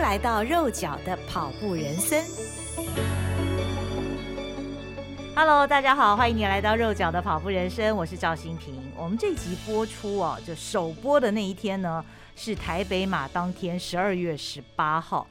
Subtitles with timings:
[0.00, 2.24] 来到肉脚的跑步人生。
[5.36, 8.74] Hello，大家好，欢迎你来到肉脚的跑步人生，我是赵新平。
[8.96, 12.02] 我们这集播出哦，就首播的那一天呢，
[12.34, 15.26] 是台北马当天，十二月十八号。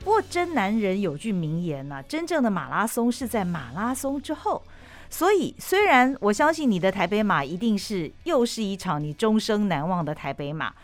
[0.00, 4.62] 不过真男人有句名言呢、真正的马拉松是在马拉松之后。
[5.10, 10.74] 所以，虽然我相信你的台北马一定是又是一场你终生难忘的台北马，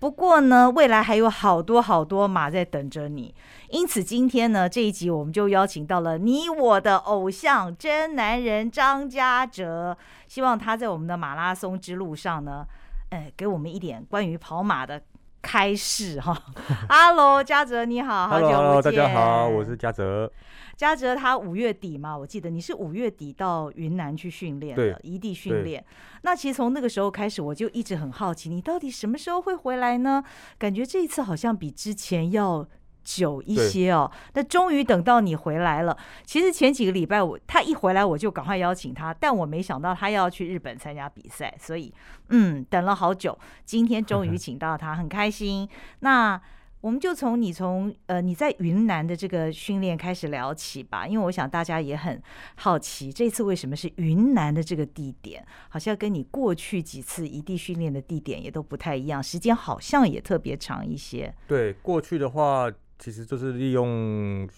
[0.00, 3.34] 不过呢，未来还有好多好多马在等着你。
[3.68, 9.96] 因此，今天呢，这一集我们就邀请到了你我的偶像真男人张家哲，
[10.28, 12.64] 希望他在我们的马拉松之路上呢，
[13.10, 15.02] 哎，给我们一点关于跑马的
[15.42, 16.36] 开始哈。
[16.88, 18.56] Hello，，嘉哲你好，好久不见。
[18.56, 20.30] Hello, 大家好，我是嘉哲。
[20.78, 25.84] 家哲他五月底嘛，我记得你是五月底到云南去训练的，异地训练。
[26.22, 30.22] 那其实从那个时候开始，我就一直很好奇，你到底什么时候会回来呢？
[30.56, 32.64] 感觉这一次好像比之前要
[33.02, 34.08] 久一些哦。
[34.34, 35.98] 那终于等到你回来了。
[36.24, 41.92] 其实前几个礼拜我他一回来我就赶快邀请他，但我没想到他要去日本参加比赛，所以
[42.28, 45.68] 嗯，等了好久，今天终于 请到他，很开心。
[45.98, 46.40] 那。
[46.80, 52.22] 我们就从你从呃你在云南的这个训练开始聊起吧，因为我想大家也很
[52.54, 61.34] 好奇，这次为什么是云南的这个地点，好像跟你过去几次异地训练的地点也都不太一样，时间好像也特别长一些。
[61.48, 64.48] 对，过去的话其实就是利用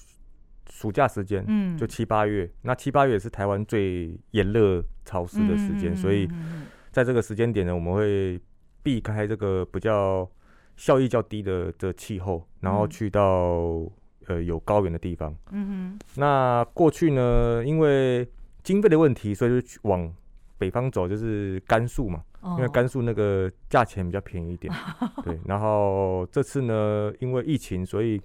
[0.68, 6.28] 暑假时间，嗯，就七八月，那七八月也是台湾最炎热潮湿的时间，所以
[6.92, 8.38] 在这个时间点呢，我们会
[8.82, 10.30] 避开这个比较。
[10.80, 13.90] 效益较低的的气候，然后去到、嗯、
[14.28, 15.36] 呃有高原的地方。
[15.50, 15.98] 嗯哼。
[16.16, 18.26] 那过去呢，因为
[18.62, 20.10] 经费的问题，所以就去往
[20.56, 22.24] 北方走，就是甘肃嘛。
[22.40, 24.72] 哦、因为甘肃那个价钱比较便宜一点。
[25.22, 25.38] 对。
[25.44, 28.18] 然后这次呢，因为疫情，所以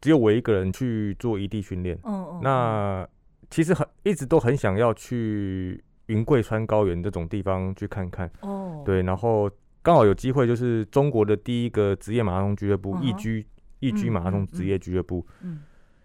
[0.00, 1.98] 只有我一个人去做异地训练。
[2.04, 2.40] 哦哦。
[2.40, 3.08] 那
[3.50, 8.30] 其实很一直都很想要去云贵川高原这种地方去看看。
[8.42, 8.80] 哦。
[8.86, 9.50] 对，然后。
[9.82, 13.44] 刚好有机会，就是中国的第一个职业马拉松俱乐部易居
[13.80, 15.26] 易居马拉松职业俱乐部。
[15.42, 15.60] 嗯，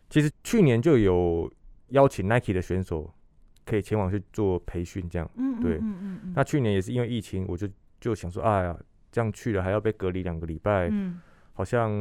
[0.10, 1.52] 其实去年就有
[1.90, 3.14] 邀请 Nike 的选手
[3.66, 5.30] 可以前往去做培训，这样。
[5.36, 5.80] 嗯，对。
[6.34, 7.68] 那去年也是因为疫情，我就
[8.02, 8.76] 就想说，哎呀，
[9.12, 10.92] 这样去了还要被隔离两个礼拜，
[11.54, 11.92] 好像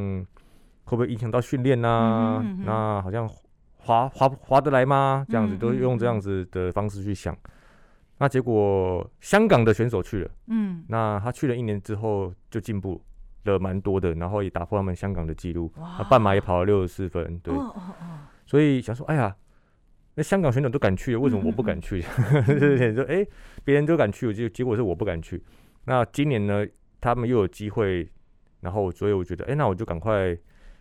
[0.85, 2.43] 会不会影响到训练呢？
[2.65, 3.29] 那好像
[3.77, 5.27] 划划划得来吗？
[5.29, 7.37] 这样子都用这样子的方式去想。
[8.19, 13.03] 那结果香港的选手去了，嗯，那他去了一年之后就进步
[13.44, 19.37] 了蛮多的，然后也打破他们香港的记录，他半马也跑了六十四分，对，哦哦哦，所以想说，哎呀，
[20.15, 22.00] 那香港选手都敢去，为什么我不敢去？
[22.49, 23.27] 就是说，哎，
[23.65, 25.44] 别人都敢去，结结果是我不敢去。
[25.84, 26.66] 那今年呢，
[27.00, 28.09] 他们又有机会，
[28.60, 30.34] 然后所以我觉得，哎，那我就赶快、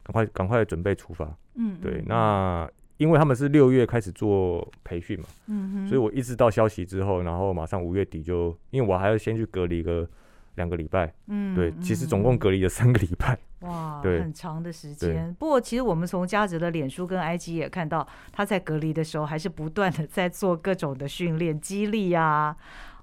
[0.03, 2.69] 赶快、赶快准备出发，嗯，对，那。
[2.97, 10.07] 因为他们是六月开始做培训嘛，嗯哼，所以我一直到消息之后，然后马上五月底就，因为我还要先去隔离个
[10.55, 15.35] 两个礼拜，嗯，对，其实总共隔离了三个礼拜，哇， 对，很长的时间。
[15.37, 22.55] 不过其实我们从嘉泽的脸书跟 IG 也看到，他在隔离的时候还是不断的在做各种的训练，激励啊，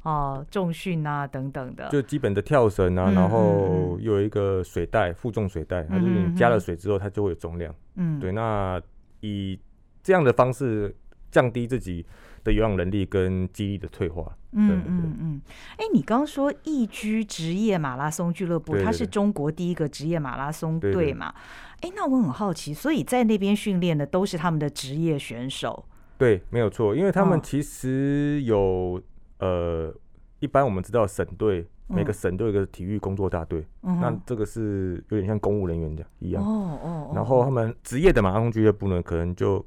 [0.05, 8.81] 哦，重训啊等等的，就基本的跳绳啊，然后又有一个水袋，负重水袋，它就是你加了水之后，它就会有重量，嗯，对，那
[9.21, 9.61] 以
[10.03, 10.95] 这样的方式
[11.31, 12.05] 降低自己
[12.45, 14.37] 的有氧能力跟肌力的退化。
[14.53, 15.41] 嗯嗯嗯。
[15.77, 21.35] 哎、欸，你刚刚说易居职业马拉松俱乐部，它是中国第一个职业马拉松队嘛？
[21.81, 25.85] 哎、欸，那我很好奇，所以在那边训练的都是他们的职业选手？
[26.19, 29.03] 对，没有错，因为他们其实有、哦、
[29.39, 29.95] 呃，
[30.41, 31.67] 一般我们知道省队。
[31.89, 36.43] 每个省都有一个体育工作大队，嗯、那这个是有点像公务人员这样一样。
[36.43, 37.13] 哦哦。
[37.15, 39.63] 然后他们职业的马拉松俱乐部呢，可能就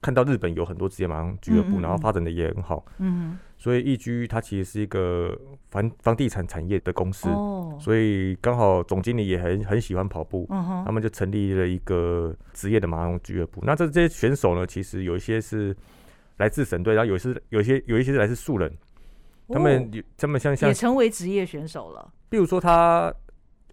[0.00, 2.84] 看到日本有很多职业马上俱乐部，然后发展的也很好。
[2.98, 3.38] 嗯。
[3.56, 5.36] 所以易居它其实是一个
[5.70, 7.28] 房房地产产业的公司。
[7.28, 7.76] 哦。
[7.80, 10.46] 所以刚好总经理也很很喜欢跑步。
[10.50, 10.84] 嗯哼。
[10.84, 13.60] 他们就成立了一个职业的马拉松俱乐部。
[13.64, 15.76] 那这这些选手呢，其实有一些是
[16.36, 18.72] 来自省队，然后有些有些有一些是来自素人。
[19.50, 22.12] 他们也，他们像像也成为职业选手了。
[22.28, 23.10] 比如说他，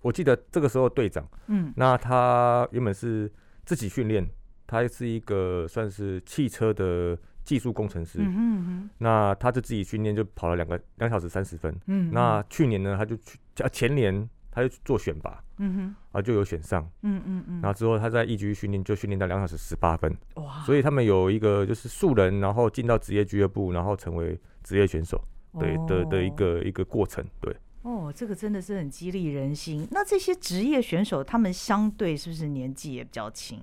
[0.01, 3.29] 我记得这个时候队长，嗯，那他原本是
[3.65, 4.25] 自己训练，
[4.67, 13.37] 他是一个算是汽车的技术工程师，嗯哼，那他就自己训练就跑了两个两小时三十分，嗯，那去年呢，他就去
[13.71, 25.21] 前年他就去做选拔，嗯哼，啊就有选上，嗯嗯嗯，然后之后他在一局训练就训练到两小时十八分，哇，所以他们有一个就是素人，然后进到职业俱乐部，然后成为职业选手。
[25.57, 29.87] 对的的一个一个过程，对，哦，这个真的是很激励人心。
[29.89, 33.61] 那这些职业选手，他们相对是不是年纪也比较轻？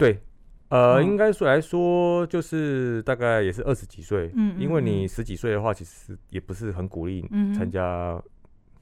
[0.00, 0.18] 对，
[0.70, 4.32] 呃，哦、应该说来说，就是大概也是二十几岁。
[4.34, 7.20] 嗯，因为你十几岁的话，其实也不是很鼓励
[7.54, 8.20] 参加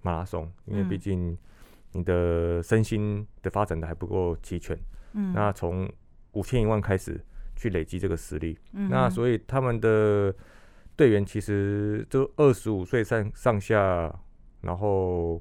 [0.00, 1.36] 马拉松，嗯、因为毕竟
[1.92, 4.78] 你的身心的发展的还不够齐全。
[5.12, 5.90] 嗯，那从
[6.32, 7.20] 五千一万开始
[7.56, 10.34] 去累积这个实力，嗯、那所以他们的
[10.96, 14.14] 队员其实就二十五岁上上下。
[14.60, 15.40] 然后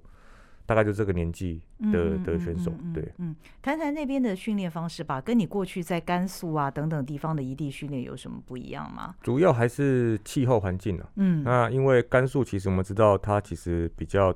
[0.67, 1.59] 大概就这个年纪
[1.91, 9.15] 的的选手，对，嗯，谈谈那边的训练方式吧，跟你过去在甘肃啊等等地方的异地训练有什么不一样吗？
[9.21, 14.33] 主要还是气候环境啊，嗯，那因为甘肃其实我们知道它其实比较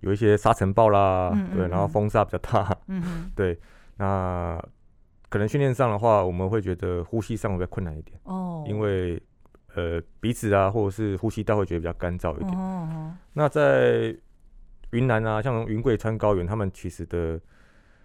[0.00, 3.58] 有一些沙尘暴啦，对，然后风沙比较大，嗯 对，
[3.96, 4.62] 那
[5.28, 9.20] 可能训练上的话，我们会觉得呼吸上会比较困难一点哦，因为。
[9.74, 12.54] 呃，鼻子啊，或者是呼吸道会觉得比较干燥一点。
[12.54, 14.14] 哦哦、那在
[14.92, 17.38] 云南啊，像云贵川高原，他们其实的，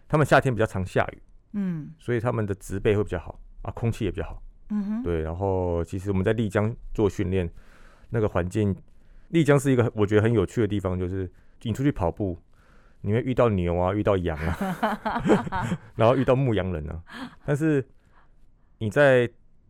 [0.07, 1.21] 他们夏天比较常下雨，
[1.53, 4.41] 嗯，所以他们的植被会比较好啊，空气也比较好。
[4.69, 5.21] 嗯哼，对。
[5.21, 7.49] 然后，其实我们在丽江做训练，
[8.09, 8.75] 那个环境，
[9.29, 11.31] 丽江是一个我觉得很有趣的地方，就是
[11.61, 12.37] 你出去跑步，
[13.01, 17.01] 你会遇到牛啊，遇到羊啊， 然后遇到牧羊人啊，
[17.45, 17.85] 但是
[18.79, 19.29] 你在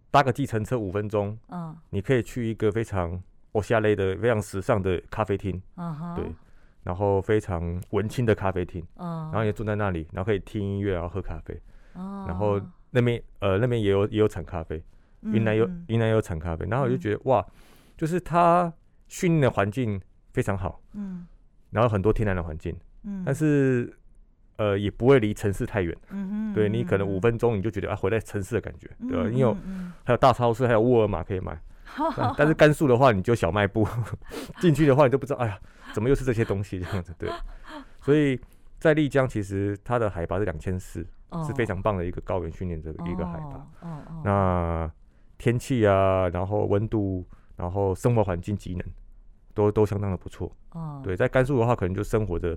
[0.10, 3.22] 搭个计程车五分钟，嗯，你可以去一个非常
[3.52, 6.25] 欧夏类的非常时尚的咖啡厅，嗯哼，对，
[6.88, 11.54] 然后非常文青的咖啡厅，嗯，然后也坐在那里，然后可以听音乐，然后喝咖啡，
[11.95, 12.62] 哦，然后
[12.92, 14.81] 那边呃那边也有也有产咖啡，
[15.24, 17.45] 云南有云南也有产咖啡，然后我就觉得哇，
[17.98, 18.72] 就是它
[19.10, 20.00] 训练的环境
[20.31, 21.28] 非常好，嗯，
[21.72, 22.74] 然后很多天然的环境，
[23.04, 23.94] 嗯，但是。
[24.60, 29.30] 呃，也不会离城市太远，嗯哼，对，你可能五分钟你就觉得啊，回来城市的感觉，对吧？
[29.30, 29.56] 你有
[30.04, 31.56] 还有大超市，还有沃尔玛可以买，
[32.36, 33.88] 但是甘肃的话，你就小卖部
[34.60, 35.60] 进去的话，你就不知道，哎呀，
[35.98, 37.12] 怎么又是这些东西这样子？
[37.18, 37.28] 对，
[38.02, 38.40] 所以
[38.78, 41.04] 在丽江，其实它的海拔是两千四，
[41.44, 43.68] 是非常棒的一个高原训练这个一个海拔。
[44.24, 44.92] 那
[45.40, 48.86] 天气啊，然后温度，然后生活环境机能，
[49.56, 50.56] 都都相当的不错。
[51.04, 52.56] 对，在甘肃的话，可能就生活的。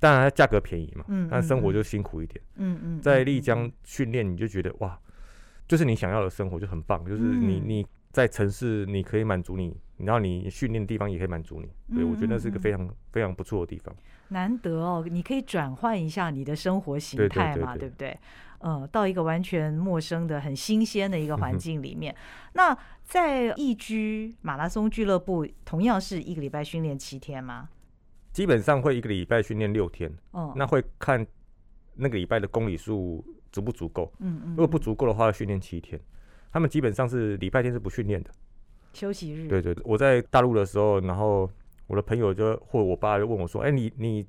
[0.00, 2.44] 当然，它价格便宜嘛，嗯，但生活就辛苦一点。
[2.56, 4.98] 嗯嗯，在丽江训练，你就觉得哇，
[5.68, 11.68] 就是你想要的生活就很棒，就是你你在城市你可以满足你，然后你训练的地方也可以满足你。
[11.96, 13.92] 对，我觉得那是一个非常非常不错的地方。
[14.28, 18.16] 难得哦，你可以转换一下你的生活形态嘛，对不对？
[18.60, 22.14] 呃，到一个完全陌生的、很新鲜的一个环境里面。
[22.52, 27.68] 那在易居马拉松俱乐部，同样是一个礼拜训练七天吗？
[28.30, 31.26] 基本上会一个礼拜训练六天，哦，那会看
[31.96, 36.00] 那个礼拜的公里数足不足够，嗯嗯，如果不足够的话，训练七天。
[36.54, 38.30] 他们基本上是礼拜天是不训练的，
[38.92, 39.48] 休息日。
[39.48, 41.50] 对对，我在大陆的时候，然后
[41.88, 44.24] 我的朋友就或者我爸就问我说：“哎，你你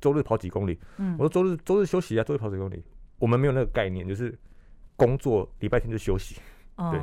[0.00, 2.80] 周日跑几公里？”嗯，我说周日周日休息啊，周日跑几公里。
[3.18, 4.32] 我们没有那个概念，就是
[4.94, 6.36] 工作礼拜天就休息，
[6.76, 7.00] 对，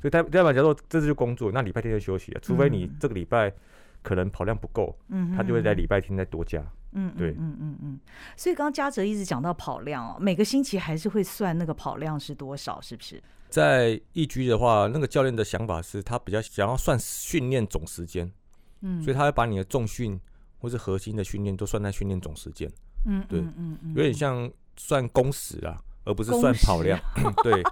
[0.00, 3.54] 所以代代表假如说这次就工作，那礼拜天就休息啊，除非你这个礼拜。
[4.04, 6.60] 可能跑量不够，嗯哼，他就会在礼拜天再多加，
[6.90, 8.00] 嗯，对，嗯嗯嗯，
[8.36, 13.22] 所以刚刚嘉泽一直讲到跑量哦，每个星期还是会算那个跑量是多少，是不是？
[13.52, 18.28] 在一居的话，那个教练的想法是他比较想要算训练总时间，
[18.80, 20.18] 嗯，所以他会把你的重训
[20.58, 22.68] 或是核心的训练都算在训练总时间，
[23.06, 26.98] 嗯，对，嗯嗯，有点像算工时啊，而不是算跑量，
[27.44, 27.62] 对，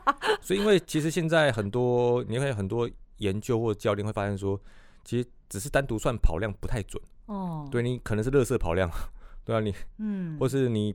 [0.43, 4.61] 所以因为其实现在很多你会很多研究或者教练会发现说，
[5.05, 5.29] 其实。
[5.51, 7.03] 只是单独算跑量不太准。
[7.27, 8.89] 哦，对，你可能是热色跑量，
[9.45, 10.95] 对啊，你嗯，或是你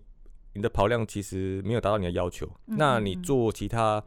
[0.53, 4.01] 你的跑量其实没有达到你的要求，嗯、那你做其他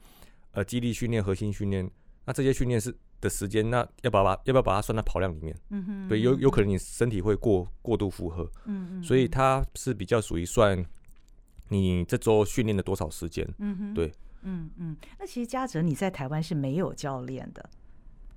[0.53, 1.91] 呃肌力训练、核心训练，
[2.25, 5.57] 那这些训练是的时间，那要不要把要不要把它算在跑量里面？
[5.71, 10.85] 嗯哼，对，有有可能你身体会过过度负荷，嗯嗯，所以它是比较属于算
[11.69, 14.13] 你这周训练了多少时间，嗯哼，对，
[14.43, 17.69] 嗯嗯，那其实嘉泽你在台湾是没有教练的。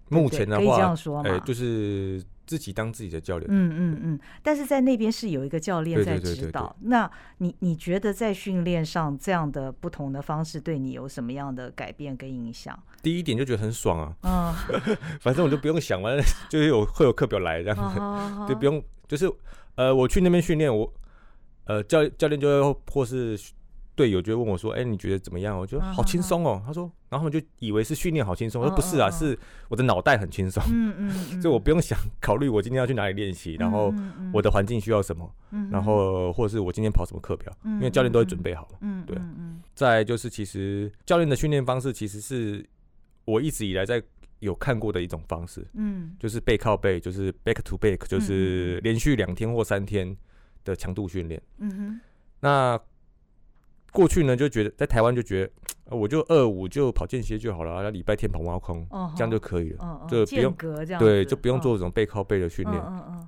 [0.10, 3.50] 目前的话，哎，就是自己当自己的教练。
[3.50, 6.76] 嗯嗯嗯，但是在那边是有一个教练在指导。
[6.82, 12.78] 那你你觉得在训练上这样的不同的方式对你有什么样的改变跟影响？
[13.02, 14.14] 第一点就觉得很爽啊！
[14.68, 16.18] 嗯， 反正我就不用想完，
[16.52, 17.78] 就是有会有课表来这样
[18.46, 19.32] 子，就不用就是
[19.76, 20.94] 呃，我去那边训练，我
[21.68, 23.40] 呃教教练就会或是。
[23.96, 26.62] 队友就问我说：“哎，你觉得怎么样？”我觉得好轻松哦。
[26.66, 28.62] 他说，然后他们就以为是训练好轻松。
[28.62, 29.38] 我说不是啊，是
[29.70, 30.64] 我的脑袋很轻松。
[30.70, 30.96] 嗯
[31.32, 33.94] 嗯，就我不用想考虑我今天要去哪里练习，然后
[34.34, 35.30] 我的环境需要什么，
[35.70, 38.78] 然后或者是我今天跑什么课表，因为教练都会准备好了。
[38.82, 39.18] 嗯，对。
[39.74, 42.66] 再就是，其实教练的训练方式其实是
[43.26, 44.02] 我一直以来在
[44.40, 50.16] 有看过的一种方式，嗯，就是背靠背，就是 back to back，就是连续两天或三天
[50.64, 51.42] 的强度训练。
[51.60, 52.02] 嗯哼，
[52.40, 52.80] 那
[53.92, 55.46] 过去呢就觉得在台湾就觉
[55.86, 60.56] 得，我就二五就跑间歇就好了，那礼拜天跑挖空，这样就可以了，就不用
[60.98, 62.82] 对，就不用做这种背靠背的训练。
[62.82, 63.28] 嗯嗯。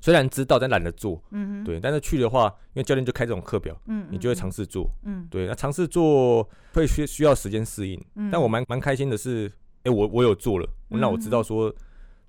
[0.00, 1.22] 虽然知道，但懒得做。
[1.30, 1.64] 嗯。
[1.64, 4.90] 对，但是去的话，因为教练就开这种课表，嗯，你就会尝试做。
[5.04, 5.26] 嗯。
[5.30, 7.98] 对，那尝试做会需需要时间适应。
[8.16, 8.30] 嗯。
[8.30, 9.50] 但我蛮蛮开心的是，
[9.84, 11.74] 哎，我我有做了，那我知道说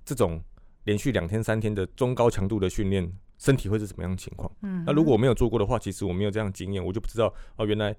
[0.04, 0.40] 这种
[0.84, 4.50] 连续两天三天的中高强度的训练，身体会是什么样的情况。
[4.62, 4.82] 嗯。
[4.86, 7.94] 那如果我没有做过的话，其实我没有这样经验，我就不知道哦，原来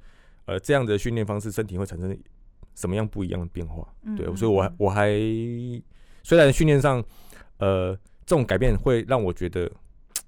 [0.46, 2.18] 呃这样的训练方式，身体会产生
[2.76, 3.88] 什么样不一样的变化。
[4.04, 5.12] 嗯对，所以我我还
[6.24, 7.04] 虽然训练上
[7.60, 7.98] 呃。
[8.30, 9.72] 这种改变会让我觉得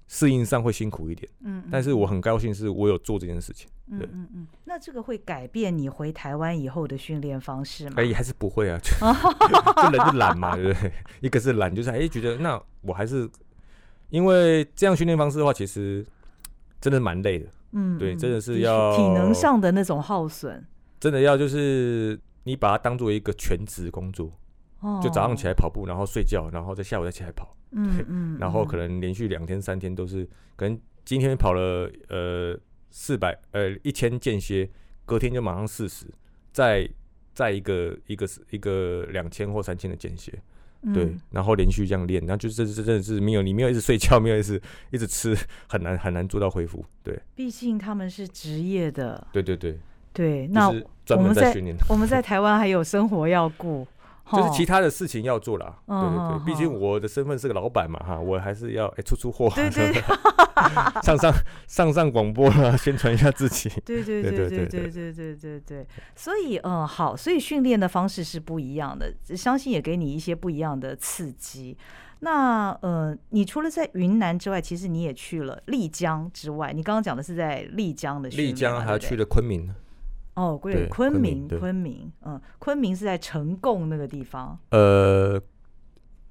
[0.08, 7.96] 适应上会辛苦一点，嗯，但是我很高兴是我有做这件事情，嗯，嗯嗯，那这个会改变你回台湾以后的训练方式吗？
[7.98, 10.90] 哎，还是不会啊，就 人就懒嘛，对不对？
[11.20, 13.28] 一个是懒，就是哎，觉得那我还是
[14.10, 16.04] 因为这样训练方式的话，其实
[16.80, 20.62] 真的蛮累的，嗯，对，真的是要体能上的那种耗损，
[20.98, 24.30] 真的要就是你把它当做一个全职工作，
[25.02, 27.56] 就早上起来跑步，然后睡觉，然后在下午再起来跑。
[27.72, 32.58] 嗯 嗯，然后可能连续两天三天都是，可能今天跑了呃
[32.90, 34.68] 四百呃一千间歇，
[35.06, 36.04] 隔天就马上四十，
[36.52, 36.88] 再
[37.32, 40.36] 再一个一个一个两千或三千的间歇，
[40.94, 44.60] 对，然后连续这样练，然后就是这这真的是没有你没有一直睡觉， 没有一直
[44.90, 45.36] 一直吃，
[45.68, 47.18] 很难很难做到恢复，对。
[47.34, 49.26] 毕竟他们是职业的。
[49.32, 49.78] 对对对。
[50.12, 51.54] 对，那我们在
[51.88, 53.86] 我们在台湾还有生活要顾。
[54.32, 60.02] 就是其他的事情要做了，对对对，毕竟我的身份是个老板嘛，哈，我还是要哎出出货，对对。
[61.02, 61.32] 上上
[61.66, 65.36] 上上广播啊，宣传一下自己，对对对对对对对。
[65.36, 71.76] 对对，所以嗯好，所以训练的方式是不一样的，相信也给你一些不一样的刺激。
[72.18, 79.74] 那呃，你除了在云南之外，其实你也去了丽江之外，你刚刚讲的是在丽江的，丽江还去了昆明。
[80.40, 85.38] 哦，对，昆明，昆明，嗯，昆明是在呈贡那个地方，呃，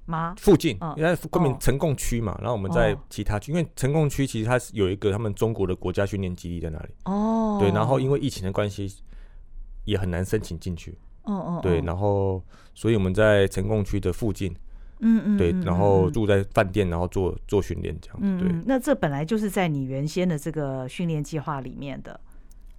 [0.06, 0.34] 吗？
[0.36, 8.00] 附近，因为昆明呈贡区嘛，然后我们在其他区，因为呈贡区其实它是有一个他们中国的国家训练基地在那里，哦，对，然后。
[8.00, 8.90] 因为疫情的关系，
[9.84, 12.42] 也很难申请进去，哦哦，对，然后
[12.74, 14.56] 所以我们在成贡区的附近，
[15.00, 22.18] 嗯嗯，对，然后住在饭店，然后做做训练这样，对，那这本来就是在你原先的这个训练计划里面的。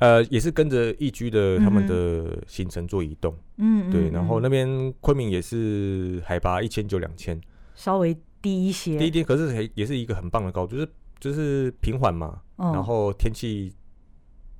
[0.01, 7.39] 呃，也是跟着易居的他们的行程做移动，嗯，对，然后那边昆明也是海拔一千九两千，
[7.75, 10.89] 稍微低一些，低一点，可是也是一个很棒的高度，就是
[11.19, 13.71] 就是平缓嘛，然后天气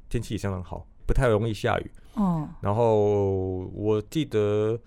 [0.10, 4.80] 天气也相当好，不太容易下雨，哦，然后我记得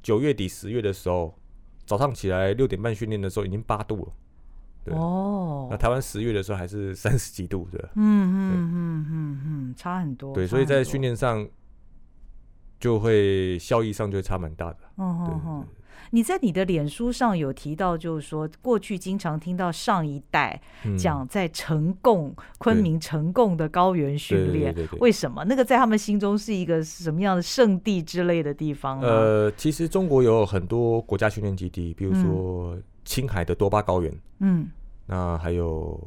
[0.00, 1.36] 九月底十月的时候，
[1.84, 4.12] 早上起来六点半训练的时候已经八度了。
[4.90, 10.34] 哦，那台湾十月的时候还是 三十几度的，嗯嗯嗯嗯嗯，差很多。
[10.34, 11.46] 对，所以在训练上
[12.78, 14.78] 就会效益上就会差蛮大的。
[14.96, 15.66] 嗯嗯嗯。
[16.10, 20.58] 你在你的脸书上有提到，就是说过去经常听到上一代
[20.96, 29.02] 讲在成贡、昆明成贡的高原训练，为什么那个在他们心中是一个什么样的圣地之类的地方？
[29.02, 34.66] 呃，其实中国有很多国家训练基地，比如说青海的多巴高原，嗯。
[35.10, 35.98] 那还有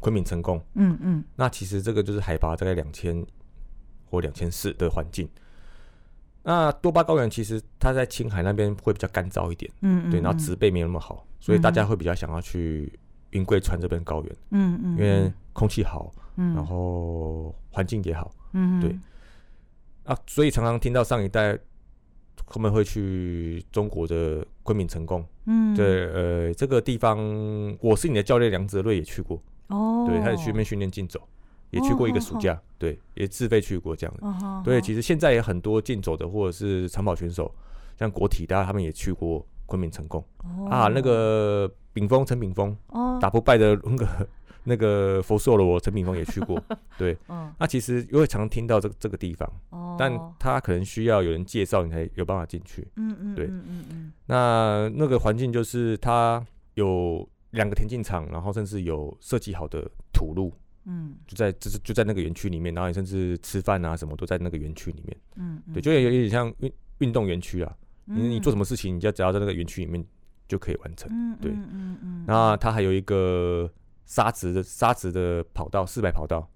[0.00, 3.24] 昆明成功，嗯嗯，那其实这个就是海拔大概两千
[4.10, 5.28] 或两千四的环境。
[6.42, 12.90] 那多巴高原其实它在青海那边会比较干燥一点，嗯，嗯，对，然后植被没有那么好，所以大家会比较想要去
[13.30, 18.98] 云贵川这边高原，嗯嗯，因为空气好，嗯，然后环境也好，嗯，对，
[20.04, 21.58] 啊，所以常常听到上一代。
[22.46, 27.18] 他们会去中国的昆明成功，嗯，对，呃，这个地方，
[27.80, 31.20] 我是你的教练梁泽瑞也去过，哦，对，他也去那边训练竞走，
[31.70, 37.52] 也去过一个暑假，哦、对，也自费去过这样的，哦、对，其实现在也很多竞走的或者是长跑选手，
[37.98, 44.28] 像国体大家他们也去过昆明成功，哦、啊，那个炳峰陈炳峰，哦，打不败的那个。
[44.68, 46.60] 那个佛寿螺，我陈炳峰也去过，
[46.98, 56.44] 对，嗯、那其实因为常听到这个这个地方，哦、但他可能需要有人介绍，你才有办法进去，嗯嗯，对，嗯嗯嗯，那那个环境就是它
[56.74, 60.52] 有两个田径场，然后甚至有设计好的土路，
[60.84, 67.72] 嗯，就在就是就在那个园区里面，然后你甚至吃饭啊什么都在那个园区里面，嗯，对，就有有点像运运动园区啊，
[68.06, 70.04] 你你做什么事情，你就只要在那个园区里面
[70.48, 73.70] 就可以完成，嗯，对，嗯嗯嗯，那它还有一个。
[74.06, 76.48] 沙子的沙子的跑道，四百跑道，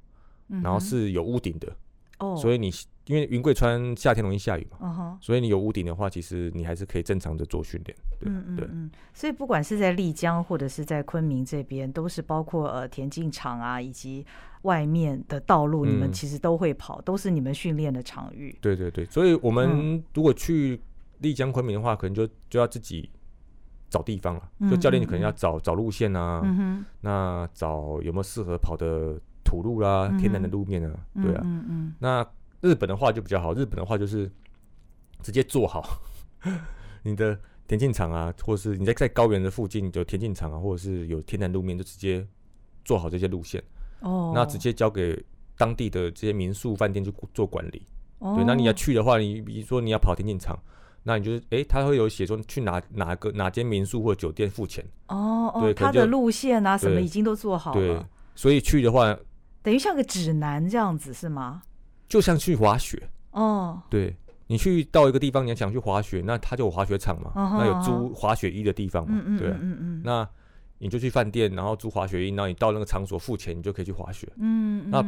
[0.63, 1.77] 然后是有屋顶的，
[2.19, 2.71] 哦，所以你
[3.07, 7.97] 因为云贵川夏天容易下雨嘛，所以你有屋顶的话，其实你还是可以正常的做训练。
[8.21, 8.91] 对嗯嗯嗯。
[9.13, 14.25] 所以不管是在丽江或者是在昆明这边，都是包括呃田径场啊，以及
[14.63, 18.57] 外面的道路，你们其实都会跑，嗯、都是你们训练的场域。
[18.61, 20.81] 对对对，所以我们如果去
[21.19, 23.11] 丽江、昆明的话，可能就就要自己
[23.91, 29.21] 找地方了，就教练你可能要找找路线啊，嗯，那找有没有适合跑的。
[29.43, 31.45] 土路啦，天然的路面啊，嗯、对啊，
[31.99, 32.25] 那
[32.61, 34.31] 日本的话就比较好，日本的话就是
[35.23, 36.01] 直接做好
[37.03, 42.25] 你的田径场啊，或者是你在在高原的附近有田径场啊，或者是有天然路面，就直接
[42.85, 43.61] 做好这些路线。
[44.03, 45.21] 哦，那直接交给
[45.57, 47.85] 当地的这些民宿饭店去做管理。
[48.21, 50.57] 哦，对，那你要去的话，你比如说你要跑田径场，
[51.03, 54.85] 那你就是哎、欸，他会有写说去哪哪个哪间民宿或者酒店付钱。
[55.09, 57.81] 哦哦，他的路线啊什么已经都做好了。
[57.81, 59.17] 对，所以去的话。
[59.63, 61.61] 等于像个指南这样子是吗？
[62.09, 63.03] 就像去滑雪
[63.33, 63.81] 哦。
[63.91, 64.17] 对，
[64.47, 70.27] 你去到一个地方，你要想去滑雪，那他就有滑雪场嘛，那有租滑雪衣的地方嘛，对，嗯嗯，那
[70.79, 74.27] 你就去饭店，然后租滑雪衣，然后你到那个场所付钱，你就可以去滑雪。
[74.39, 74.91] 嗯嗯。
[74.91, 75.05] 那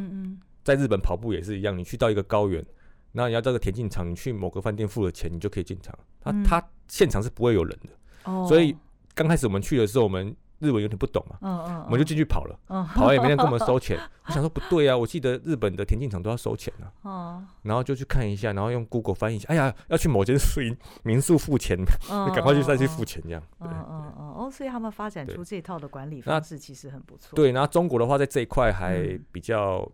[0.64, 2.62] 在日本跑步也是一样，你去到一个高原，
[3.12, 5.96] 那你要这个田径场，你去某个饭店付了钱，你就可以进场。
[6.20, 8.46] 他他现场是不会有人的，哦。
[8.48, 8.76] 所以
[9.14, 10.34] 刚开始我们去的时候，我们。
[10.62, 12.56] 日文有点不懂嘛，嗯嗯，我们就进去跑了，
[12.94, 13.98] 跑完也没人跟我们收钱。
[14.26, 20.36] 我想说不对啊，我记得日本的田径场都要收钱啊，然后就去看一下，然后用 Google 翻译一下，哎呀，要去某间
[21.02, 21.84] 民宿付钱，你
[22.32, 23.42] 赶快去再去付钱这样。
[23.58, 27.34] 嗯嗯嗯，哦，所以他们发展出这套的管理方式其实很不错。
[27.34, 29.90] 对，然后中国的话在这一块还比较，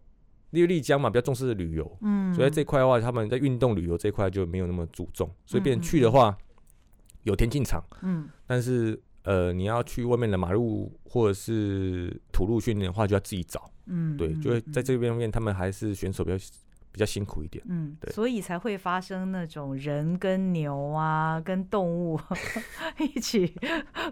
[0.50, 6.36] 因为丽江嘛比较重视旅游，嗯，所以在这块的话，他们在运动旅游这块就没有那么注重，所以别人去的话
[7.24, 9.00] 有田径场，嗯，但是。
[9.24, 13.70] 呃，你要去外面的马路或者是土路训练的话，就要自己找。
[13.84, 16.36] 嗯，对，就会在这边面，他们还是选手比较
[16.98, 17.64] 比较辛苦一点。
[17.68, 22.18] 嗯，对，所以才会发生那种人跟牛啊，跟动物
[22.98, 23.54] 一起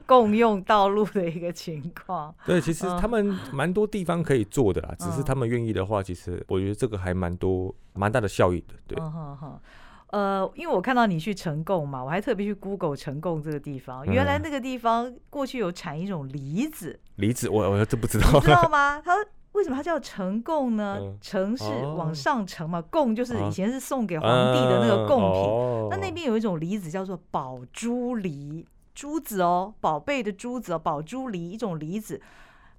[0.07, 2.33] 共用道路的一个情况。
[2.47, 8.75] 对，其实他们蛮多地方可以做的啦，只是他们愿意的话，其实我觉得这个还蛮多蛮大的效益的。
[8.87, 8.96] 对。
[10.11, 14.07] 呃，因为我看到你去成贡嘛，我还特别去 Google 成贡这个地方。
[14.07, 16.99] 原来那个地方过去有产一种梨子。
[17.16, 18.31] 梨子，我我真不知道。
[18.35, 19.03] 你知道吗？
[19.05, 19.12] 它
[19.57, 20.99] 为什么它叫呈贡呢？
[21.21, 21.64] 呈是
[21.97, 25.88] 往上呈嘛，贡就是以前是送给皇帝的那个贡品。
[25.90, 32.21] 那那边有一种梨子叫做宝珠梨，珠子哦，宝贝的珠子哦，宝珠梨一种梨子，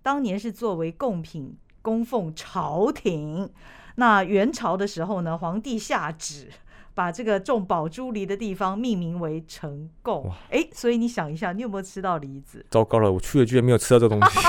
[0.03, 3.49] 当年是作为贡品供奉朝廷。
[3.95, 6.51] 那元朝的时候呢，皇帝下旨。
[6.97, 12.65] 把这个种宝珠梨的地方命名为成贡，哎哇，所以你想一下，你有没有吃到梨子？
[12.71, 14.39] 糟糕了，我去了居然没有吃到这东西。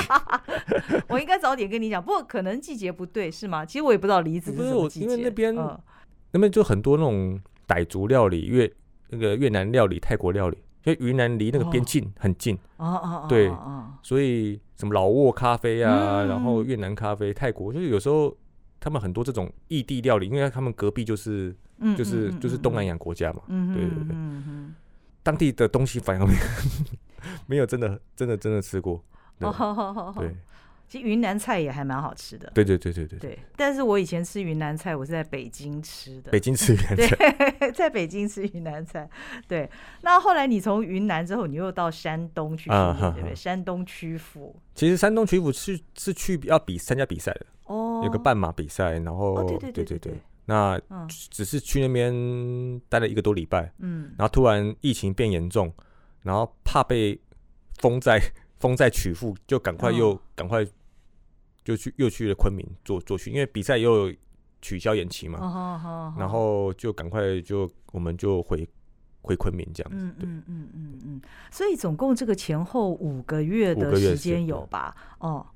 [1.10, 3.66] 我应该早点跟你讲，不过可能季节不对，是吗？
[3.66, 5.04] 其实我也不知道梨子是什么季节。
[5.04, 5.78] 因为那边、嗯、
[6.32, 8.72] 那边就很多那种傣族料理、越
[9.10, 12.58] 那个越南料理、泰国料理，因为云南离那个边境很近。
[12.78, 13.52] 哦哦对，
[14.02, 18.34] 所以什么老挝咖啡啊，嗯、然后越南咖啡、泰国，就是有时候
[18.80, 21.54] 他们很多这种异地料理，因为他们隔壁就是。
[21.96, 24.16] 就是就是东南亚国家嘛，对对对，
[25.22, 26.40] 当地的东西反而没有
[27.46, 29.00] 没有真的真的真的吃过。
[30.18, 30.34] 对，
[30.88, 32.50] 其实云南菜也还蛮好吃的。
[32.52, 33.18] 对对对对对。
[33.20, 36.32] 对，但是我以前吃云南菜，我是在北京吃的。
[36.32, 37.54] 北京吃云南菜。
[37.60, 39.08] 对， 在北京吃云南菜。
[39.46, 39.70] 对，
[40.02, 43.36] 那后来你从云南之后，你又到山东去，对不对？
[43.36, 44.56] 山东曲阜。
[44.74, 50.20] 其实山东曲阜是是去要比参加比赛的哦，有个半马比赛，然后对对对对对。
[50.50, 55.70] 那只是去那边待了一个多礼拜，嗯，然后突然疫情变严重，
[56.22, 57.20] 然后怕被
[57.80, 58.18] 封在
[58.58, 60.66] 封在曲阜，就赶快又赶、哦、快
[61.62, 64.10] 就去又去了昆明做做去，因为比赛又
[64.62, 68.66] 取消延期嘛，哦哦哦、然后就赶快就我们就回
[69.20, 74.96] 回昆明这样子，嗯嗯嗯嗯嗯，所以总共这个前后五个月的时间有吧？
[75.18, 75.46] 哦，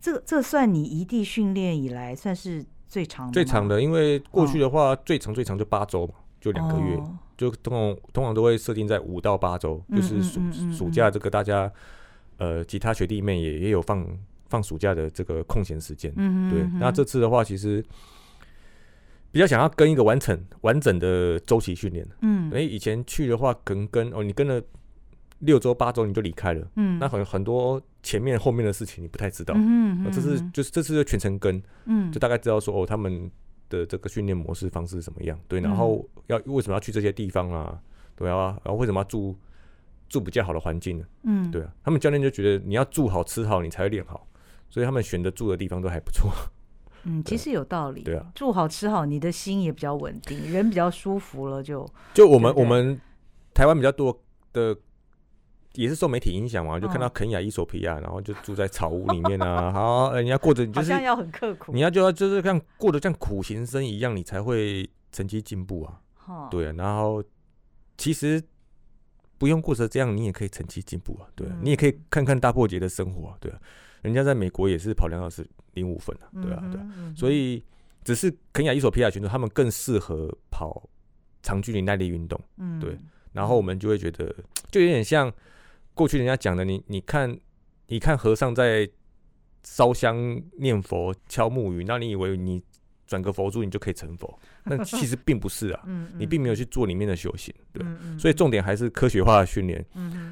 [0.00, 2.64] 这这算你异地训练以来算是。
[2.90, 7.00] 最长最长的，因为过去的话，最长最长就八周嘛，就两个月，
[7.36, 10.40] 就通常通常都会设定在五到八周，就是暑
[10.72, 11.72] 暑假这个大家
[12.38, 14.04] 呃，其他学弟妹也也有放
[14.48, 16.12] 放暑假的这个空闲时间，
[16.50, 16.68] 对。
[16.80, 17.80] 那这次的话，其实
[19.30, 24.60] 比较想要跟一个完整完整的周期训练，嗯，因为以前去的话，可能跟哦，你跟了。
[25.38, 33.30] 六周八周你就离开了，嗯，那很很多前面后面的事情你不太知道，嗯，这是就是这次就全程跟，嗯，就大概知道说哦他们
[33.68, 37.78] 的这个训练模式方式是怎么样，对，然后要为什么要去这些地方啊，
[38.16, 39.36] 对啊，然后为什么要住
[40.08, 40.98] 住比较好的环境？
[40.98, 41.04] 呢？
[41.24, 44.26] 嗯，对啊，他们教练就觉得你要住好吃好你才会练好，
[44.70, 46.32] 所以他们选择住的地方都还不错，
[47.04, 48.02] 嗯， 其实有道理。
[48.02, 51.84] 对啊，住好吃好，你的心也比较稳定，人比较舒服了就，
[52.14, 52.98] 就就我们我们
[53.52, 54.18] 台湾比较多
[54.52, 54.76] 的。
[55.74, 66.00] 也是受媒体影响嘛，就看到肯亚、伊索比亚，然后就住在草屋里面啊， 好，人家过着就是要很刻苦，你要就要就是像过得像苦行僧一样，你才会成绩进步啊。
[66.50, 67.22] 对啊，然后
[67.96, 68.42] 其实
[69.38, 71.28] 不用过着这样，你也可以成绩进步啊。
[71.36, 73.36] 对啊，你也可以看看大破节的生活啊。
[73.40, 73.58] 对啊，
[74.02, 76.26] 人家在美国也是跑两小时零五分啊。
[76.42, 77.64] 对啊，对啊，所以
[78.02, 80.88] 只是肯亚、伊索比亚选手他们更适合跑
[81.42, 82.40] 长距离耐力运动。
[82.58, 82.98] 嗯，对，
[83.32, 84.34] 然后我们就会觉得
[84.72, 85.32] 就有点像。
[85.94, 87.38] 过去人家讲的，你你看，
[87.88, 88.88] 你看和尚在
[89.62, 92.62] 烧香念佛、敲木鱼，那你以为你
[93.06, 94.38] 转个佛珠你就可以成佛？
[94.64, 95.82] 那其实并不是啊，
[96.16, 97.84] 你并没有去做里面的修行，对。
[98.18, 99.84] 所以重点还是科学化的训练，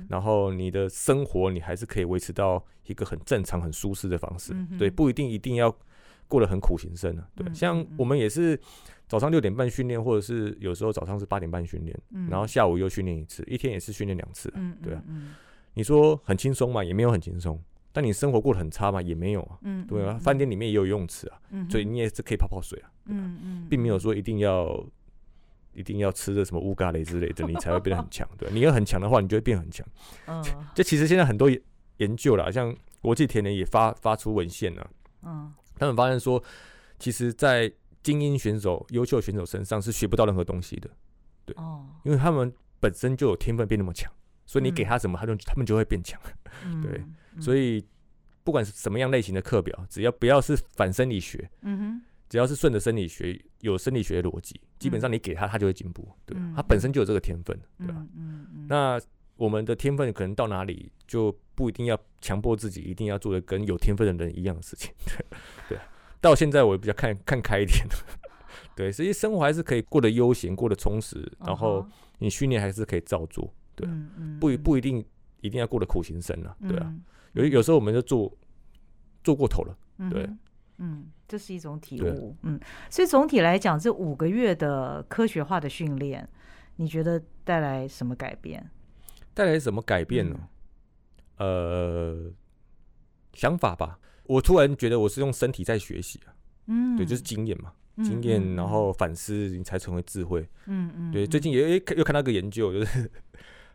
[0.09, 5.77] 然后你的生活你还是可以维持到一个很正常、很舒适的方式，对，不一定一定要
[6.29, 7.53] 过得很苦行僧啊，对。
[7.53, 8.59] 像我们也是
[9.09, 14.51] 早上六点半训练，或者是有时候早上是八点半训练，然后下午又训练一次，一天也是训练两次，
[14.83, 15.03] 对啊。
[15.79, 16.83] 你说很轻松嘛？
[16.83, 17.63] 也没有很轻松。
[17.93, 19.01] 但你生活过得很差嘛？
[19.01, 19.59] 也没有啊。
[19.63, 20.19] 嗯，对啊。
[20.19, 22.91] 饭店里面也有游泳池啊，嗯，所以你也是可以泡泡水啊。
[23.07, 24.85] 嗯嗯，并没有说一定要
[25.73, 28.29] 一定要吃的什么乌咖喱之类的，你才会变得很强。
[28.37, 29.87] 对，你要很强的话，你就会变很强。
[30.27, 31.49] 嗯，这其实现在很多
[31.99, 34.91] 研究啦，像国际田联也发发出文献了。
[35.23, 36.43] 嗯，他们发现说，
[36.99, 40.91] 其实，在精英选手、优秀选手身上是学不到任何东西的。
[41.45, 44.13] 对，哦，因为他们本身就有天分变那么强。
[44.49, 46.19] 所以你给他什么，他就他们就会变强。
[46.65, 47.05] 嗯、 对，
[47.37, 47.85] 嗯、所以
[48.43, 56.09] 不管是什么样类型的课表，只要不要是反生理学，嗯、哼只要是顺着生理学，有生理学逻辑，基本上你给他，他就会进步。
[56.25, 57.95] 对，嗯、他本身就有这个天分，对吧？
[57.95, 58.99] 嗯嗯嗯、那
[59.37, 64.91] 我们的天分可能到哪里，就不一定要强迫自己一定要做的跟有天分的人一样的事情。
[65.69, 65.79] 对，对。
[66.21, 67.87] 到现在我也比较看看开一点。
[68.75, 71.87] 对，所以生活还是可以过得悠闲，过得充实，然后
[72.19, 73.53] 你训练还是可以照做。
[73.79, 73.89] 对，
[74.41, 75.05] 不不一定
[75.41, 76.93] 一定要过得苦行僧了，对啊，
[77.35, 78.37] 有有时候我们就做
[79.23, 79.79] 做过头了，
[80.11, 80.29] 对，
[80.79, 82.59] 嗯，这是一种体悟，嗯，
[82.91, 86.29] 所以总体来讲，这五个月的科学化的训练，
[86.77, 88.69] 你觉得带来什么改变？
[89.33, 90.49] 带来什么改变呢？
[91.37, 92.33] 呃，
[93.35, 96.35] 想法吧，我突然觉得我是用身体在学习啊，
[96.67, 103.09] 嗯，对，就是经验嘛，经验，然后反思，你才成为智慧，嗯嗯，对，最近也又看到个研究，就是。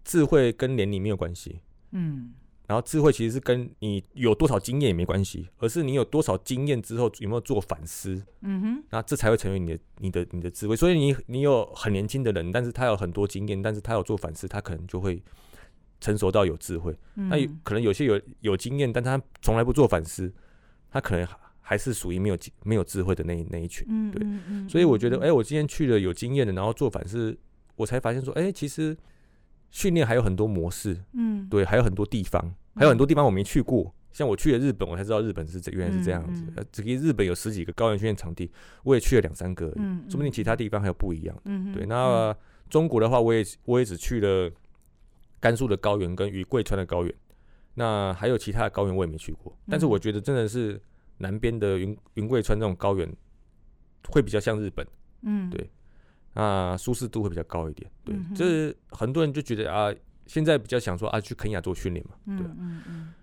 [0.04, 1.60] 智慧跟年龄没有关系，
[1.92, 2.34] 嗯，
[2.68, 10.76] 然后智慧其实是跟你有多少经验也没关系，而是你有多少经验之后有没有做反思，嗯哼，那这才会成为你的、你的、你的智慧。
[10.76, 15.22] 所以你你有很年轻的人，但是他有很多经验，但是他有做反思，他可能就会
[16.02, 16.94] 成熟到有智慧。
[17.16, 20.34] 嗯、那有可能有些有有经验，但他从来不做反思，
[20.90, 21.26] 他可能
[21.62, 23.86] 还是属于没有没有智慧的那一那一群。
[24.12, 27.38] 对，嗯嗯嗯、所以我觉得，哎、欸，我今天去了有经验的，然后做反思，
[27.76, 28.98] 我才发现说，哎、欸，其实。
[29.74, 33.84] 训练还有很多模式，嗯，对，还有很多地方，还有很多地方我没去过。
[33.84, 36.44] 嗯、像我去了日本，我才知道日本是这原来是这样子。
[36.56, 38.52] 呃、嗯，这个日本有十几个高原训练场地，
[38.84, 41.36] 我也去了两三个，嗯，说不定其他地方还有不一样。
[41.46, 41.88] 嗯，对。
[41.88, 42.38] 那、呃、
[42.70, 44.52] 中国的话，我也我也只去了
[45.40, 47.14] 甘肃的高原跟与贵川的高原，
[47.74, 49.58] 那还有其他的高原我也没去过。
[49.68, 50.80] 但是我觉得真的是
[51.18, 53.12] 南边的云云贵川这种高原
[54.08, 54.86] 会比较像日本，
[55.24, 55.68] 嗯，对。
[56.34, 58.36] 啊，舒适度会比较高一点，对，嗯、哼。
[58.36, 59.94] 这很多人就觉得啊，
[60.26, 62.82] 现在比较想说啊，去肯亚做训练嘛，对，嗯嗯。
[62.88, 63.14] 嗯，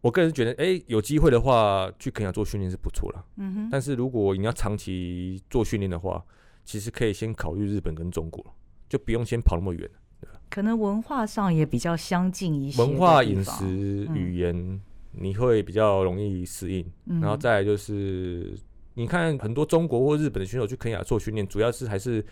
[0.00, 6.24] 我个人觉得，哎、欸，有机会的话去肯亚做训练是不错了，嗯哼，但是如果你要长期做训练的话，
[6.64, 8.44] 其实可以先考虑日本跟中国，
[8.88, 9.88] 就不用先跑那么远，
[10.20, 14.80] 对，可能文化上也比较相近一些，文化、饮食、语言，嗯、
[15.12, 18.56] 你会比较容易适应，嗯、然后再来就是，
[18.94, 22.24] 你看很多中国或日本的选手去肯亚做训练，主要是还是。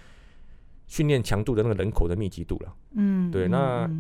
[0.87, 3.91] 训练强度的那个人口的密集度了，嗯，对，那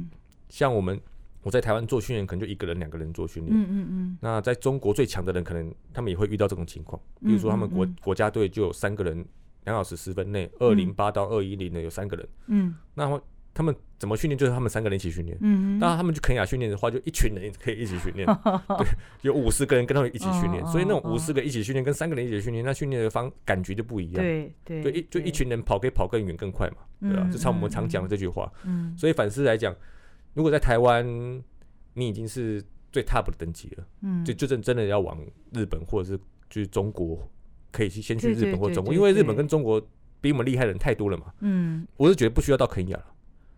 [0.49, 1.01] 像我们
[1.42, 4.18] 我在台湾做训练，可能就一个人、两个人做训练，嗯嗯嗯。
[4.20, 9.25] 那在中国最强的人，可能他们也会遇到这种情况，比如说他们国国家队就有三个人，
[9.64, 13.23] 两小时十分内，二零八到二一零的有三个人，嗯，那么。
[13.55, 14.37] 他们怎么训练？
[14.37, 15.38] 就是他们三个人一起训练。
[15.40, 18.27] 嗯，当然他们去肯亚训练的话，就一群人可以一起训练。
[18.77, 18.87] 对，
[19.23, 24.23] 有五十个人跟他们一起训练，所以那种五十个一起训练跟三个人一起训练，那训练的方感觉就不一样。
[24.23, 27.29] 对对，就一就一群人跑可以跑更远更快嘛，对吧？
[27.31, 28.53] 就像我们常讲的这句话。
[28.64, 29.73] 嗯，所以反思来讲，
[30.35, 31.07] 如果在台湾，
[31.95, 33.87] 你已经是最 top 的等级了。
[34.03, 35.17] 嗯，就就真真的要往
[35.53, 36.19] 日本或者是
[36.51, 37.31] 就是中国，
[37.71, 39.81] 可以去先去日本或中国，因为日本跟中国
[40.21, 41.33] 比我们厉害的人太多了嘛。
[41.38, 43.07] 嗯，我是觉得不需要到肯亚了。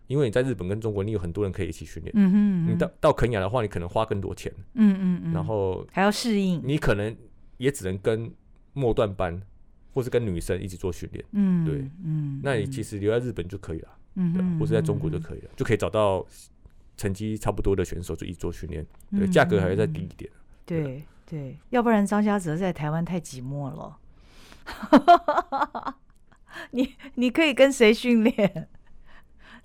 [0.07, 2.11] 因为你在日本跟中国，你有很多人可以一起训练。
[2.15, 4.51] 嗯哼，你到到肯亚的话，你可能花更多钱。
[4.73, 5.33] 嗯嗯嗯。
[5.33, 6.61] 然后还要适应。
[6.63, 7.15] 你可能
[7.57, 8.31] 也只能跟
[8.73, 9.41] 末段班，
[9.93, 16.23] 或是跟女生一起做训练，嗯，对，嗯，那你其实留在日本就可以了，嗯，对，或是在中国就可以了，就可以找到
[16.95, 20.29] 成绩差不多的选手就一起做训练，对，价格还要再低一点，
[20.65, 23.97] 对对，要不然张家泽在台湾太寂寞了，
[26.71, 28.69] 你你可以跟谁训练？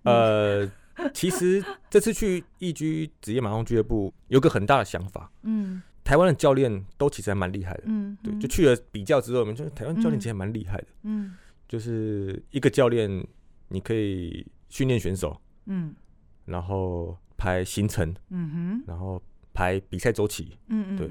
[0.05, 0.71] 呃，
[1.13, 5.83] 其实这次去易居职业马拉松俱乐部有个很大的想法，嗯。
[6.05, 11.37] 台湾的教练都其实还蛮厉害的，嗯，对，就去了比较之后，我们觉得台湾教练其实还蛮厉害的，嗯，
[11.69, 13.25] 就是一个教练
[13.69, 15.95] 你可以训练选手，嗯，
[16.45, 19.23] 然后排行程，嗯哼，然后
[19.55, 21.09] 排比赛周期，嗯嗯，对，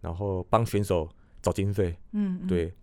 [0.00, 1.08] 然后帮选手
[1.40, 2.74] 找经费，嗯，对，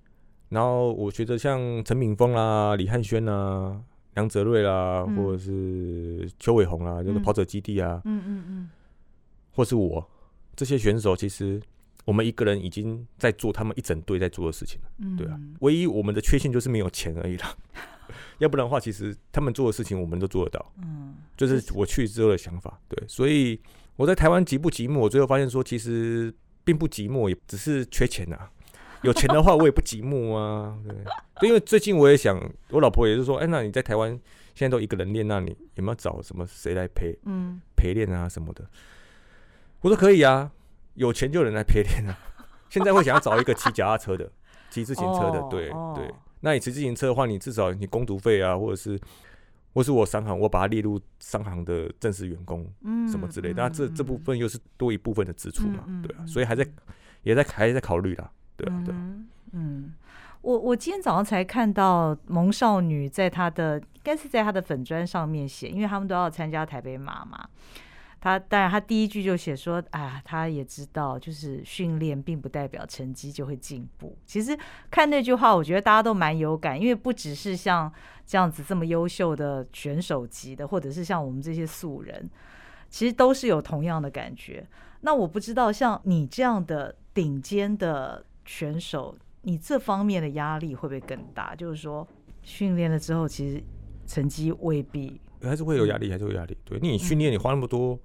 [0.48, 3.82] 然后我觉得像陈敏峰啦、李汉轩啦、
[4.15, 8.69] 梁泽瑞啦，或者是邱伟鸿啦，就是跑者基地啊，嗯嗯嗯，
[9.52, 10.10] 或是我。
[10.56, 11.62] 这些选手其实，
[12.04, 15.39] 我们一个人已经在做他们一整队在做的事情了，嗯、对啊。
[15.62, 17.56] 唯一我们的缺陷就是没有钱而已啦。
[18.39, 20.74] 要不然的话，其实他们做的事情我们都做得到。
[20.84, 22.78] 嗯，就是我去之后的想法。
[22.89, 23.58] 对，所以
[23.95, 25.00] 我在台湾寂不寂寞？
[25.00, 26.34] 我最后发现说，其实
[26.65, 28.52] 并不寂寞，也只是缺钱呐、啊。
[29.01, 30.77] 有钱的话，我也不寂寞啊。
[30.83, 30.95] 对，
[31.39, 34.09] 对，因为最近我也想，我老婆也是说，哎，那你在台湾
[34.53, 37.17] 现在都一个人练，那你有没有找什么谁来陪？
[37.25, 38.65] 嗯，陪练啊什么的。
[39.81, 40.51] 我说可以啊，
[40.95, 42.17] 有钱就有人来陪练啊。
[42.69, 44.29] 现在会想要找一个骑脚踏车的，
[44.69, 46.13] 骑自行车的，对对。
[46.41, 48.99] 那你骑自行车的话，你至少你工读费啊，或者是，
[49.73, 53.63] 或是我商行，我把它列入商行的正式员工，嗯什么之类的。
[53.63, 56.25] 那这这部分又是多一部分的支出嘛，对啊。
[56.25, 56.65] 所以还在，
[57.23, 58.31] 也在还在考虑啦，
[58.65, 58.95] 对对。
[59.52, 59.93] 嗯，
[60.41, 67.48] 我我今天早上才看到萌少女在她的，应该是在她的粉砖上面写，因为他们都要参加台北马嘛。
[68.22, 74.60] 他当然，他第一句就写说：“啊，他也知道，就是训练并不代表成绩就会进步。”其实
[74.91, 77.89] 看那句话，我觉得大家都蛮有感，因为不只是像
[78.26, 82.30] 这样子这么优秀的选手级的，或者是像我们这些素人，
[82.89, 84.67] 其实都是有同样的感觉。
[85.00, 91.53] 那我不知道，像你这样的顶尖的选手，你这方面的压力会不会更大？
[91.53, 92.05] 就是说，
[92.41, 93.63] 训练了之后，其实
[94.07, 95.21] 成绩未必。
[95.43, 96.57] 还是会有压力，还是会有压力。
[96.65, 97.99] 对，你训练你花那么多，嗯、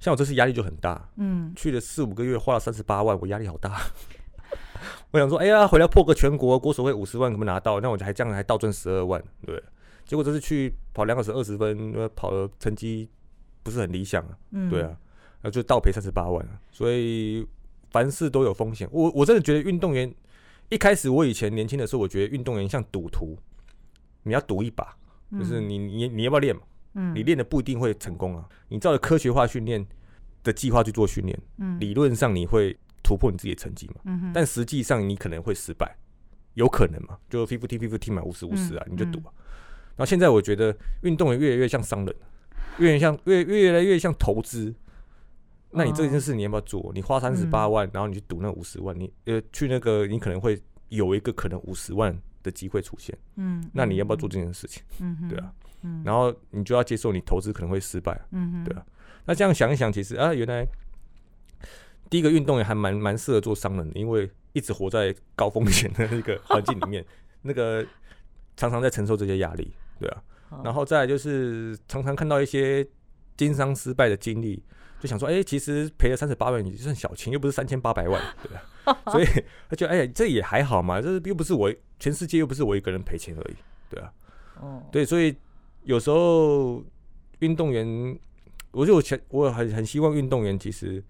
[0.00, 1.08] 像我这次压力就很大。
[1.18, 3.80] 嗯，去了四五个月，花了三十八万，我压力好大。
[5.12, 7.78] 我想说，哎呀，回来破个全国国手会五十万，怎么拿到？
[7.78, 9.62] 那我就还这样还倒赚十二万，对。
[10.04, 13.08] 结果这次去跑两个小时二十分，跑的成绩
[13.62, 14.36] 不是很理想啊。
[14.50, 14.98] 嗯，对啊，
[15.42, 16.44] 那就倒赔三十八万。
[16.72, 17.46] 所以
[17.94, 18.88] 凡事都有风险。
[18.90, 20.12] 我我真的觉得运动员
[20.68, 23.38] 一开始，我以前年轻的时候，我觉得运动员像赌徒，
[24.24, 24.96] 你要赌一把。
[25.38, 26.62] 就是你你你要不要练嘛？
[26.94, 28.48] 嗯，你练的不一定会成功啊。
[28.68, 29.84] 你照着科学化训练
[30.42, 33.94] 的计划去做训练，嗯，理论上你会突破你自己的成绩嘛。
[34.06, 35.96] 嗯哼，但实际上你可能会失败，
[36.54, 37.16] 有可能嘛？
[37.30, 39.30] 就 fifty fifty 嘛，五十五十啊，你就赌啊。
[39.96, 42.14] 然后现在我觉得运动员越来越像商人，
[42.78, 44.74] 越来越像越越来越像投资。
[45.74, 46.90] 那你这件事你要不要做？
[46.94, 52.16] 你花三十八万，然后你去赌那五十万，你呃去那个你可能会有一个可能五十万。
[52.44, 54.82] 的机会出现，嗯，那你要不要做这件事情？
[55.00, 58.84] 嗯，对啊，嗯，然后你就要接受你投资可能会失败，嗯，对啊。
[59.24, 60.62] 那这样想一想，其实啊，原来
[62.10, 67.02] 第一个运动员还蛮蛮适合做商人的，因为一直活在高风险的那个环境里面，
[67.40, 67.82] 那个
[68.58, 70.22] 常常在承受这些压力，对啊。
[70.62, 72.86] 然后再来就是常常看到一些
[73.38, 74.62] 经商失败的经历。
[75.04, 79.02] 就想说，哎、欸，其实赔了三十八万，也算小钱，又不是三千八百万， 对吧？
[79.12, 79.26] 所以
[79.68, 83.54] 他觉得，哎、欸，这也还好嘛，这又不是我全世界又不是我一个人赔钱而已，
[83.90, 84.10] 对啊。
[84.62, 85.36] 哦，对，所以
[85.82, 86.82] 有时候
[87.40, 88.18] 运动员，
[88.70, 91.04] 我就我我很很希望运动员其实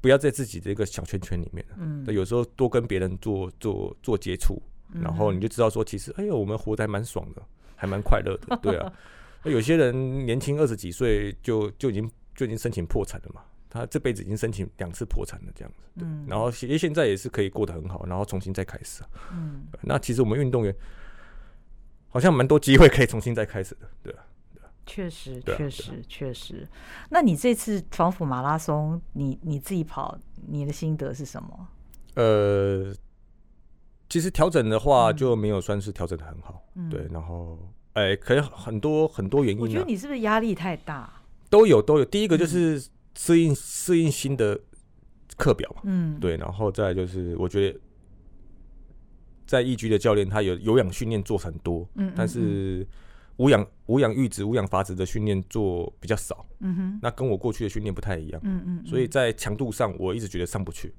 [0.00, 4.60] 不要在自己这个小圈圈里面，嗯，有时候多跟别人做做做接触，
[5.00, 7.42] 然后你就知道说，其实，哎呦，我们活得还蛮爽的，
[7.76, 8.92] 还蛮快乐的，对啊。
[9.44, 12.10] 那有些人年轻二十几岁就就已经。
[12.42, 13.42] 就已经申请破产了嘛？
[13.70, 15.78] 他这辈子已经申请两次破产了，这样子。
[15.98, 16.04] 对。
[16.06, 16.26] 嗯。
[16.28, 19.08] 然后现现在也是可以过得很好，然后重新再开始啊。
[19.32, 19.62] 嗯。
[19.82, 20.74] 那其实我们运动员
[22.08, 24.24] 好像蛮多机会可以重新再开始的，对啊。
[24.84, 26.68] 确实，确实，确实。
[27.08, 31.68] 那你这次防府马拉松，你你自己跑，你的心得是什么？
[32.16, 32.92] 呃，
[34.08, 36.62] 其实调整的话就没有算是调整的很好。
[36.74, 36.90] 嗯。
[36.90, 37.58] 对，然后
[37.92, 39.60] 哎，可能很多很多原因。
[39.60, 41.21] 我觉得你是不是压力太大？
[41.52, 42.82] 都有都有，第一个就是
[43.14, 44.58] 适应适应新的
[45.36, 47.78] 课表嘛，嗯，对，然后再就是我觉得
[49.46, 52.86] 在易居的教练他有有氧训练做很多，嗯，但是
[53.36, 60.94] 无氧无氧阈值无氧阀值的训练做比较少，嗯哼，那跟我过去的训练不太一样，嗯嗯，所以在强度上我一直觉得上不去，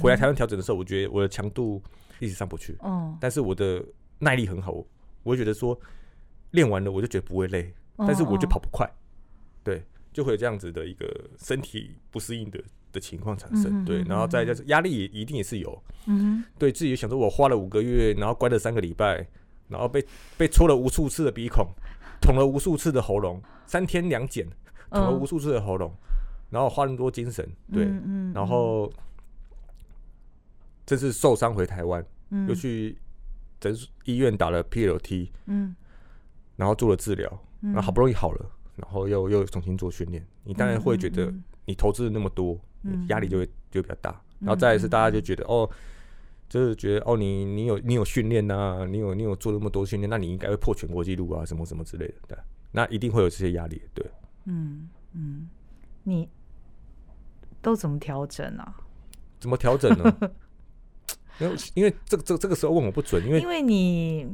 [0.00, 1.82] 回来台湾调整的时候，我觉得我的强度
[2.18, 2.78] 一直上不去。
[2.82, 3.84] 嗯，但是我的
[4.20, 4.72] 耐力很好，
[5.22, 5.78] 我会觉得说
[6.52, 8.90] 练完了我就觉得不会累，但是我就跑不快，
[9.62, 11.06] 对，就会有这样子的一个
[11.38, 13.84] 身体不适应的的情况产生。
[13.84, 15.82] 对，然后再就是压力也一定也是有。
[16.06, 19.26] 嗯，对自己想说，我花了五个月，然后关了三个礼拜，
[19.68, 20.04] 然后被
[20.36, 21.66] 被戳了无数次的鼻孔，
[22.20, 24.46] 捅了无数次的喉咙，三天两检，
[24.90, 25.92] 捅了无数次的喉咙，
[26.50, 27.84] 然后花那么多精神，对，
[28.34, 28.92] 然后。
[30.84, 32.98] 这次受伤回台湾，嗯、又去
[33.60, 33.72] 诊
[34.04, 35.74] 医院打了 PLT，嗯，
[36.56, 38.50] 然后做了治疗，然后好不容易好了，
[38.82, 41.32] 然后又又重新做训练，你当然会觉得
[41.64, 42.58] 你投资了那么多，
[43.08, 44.20] 压力就会就比较大。
[44.40, 45.68] 然后再一次大家就觉得哦，
[46.48, 52.38] 就是觉得哦，你你有你有训练呐，你有你有做那么多训练，那你应该会破全国纪录啊，什么什么之类的，对，
[52.72, 54.04] 那一定会有这些压力，对，
[54.46, 55.48] 嗯嗯，
[56.02, 56.28] 你
[57.60, 58.74] 都怎么调整啊？
[59.38, 60.18] 怎么调整呢？
[61.40, 64.28] 因为因为这个这这个时候问我不准，因为因为你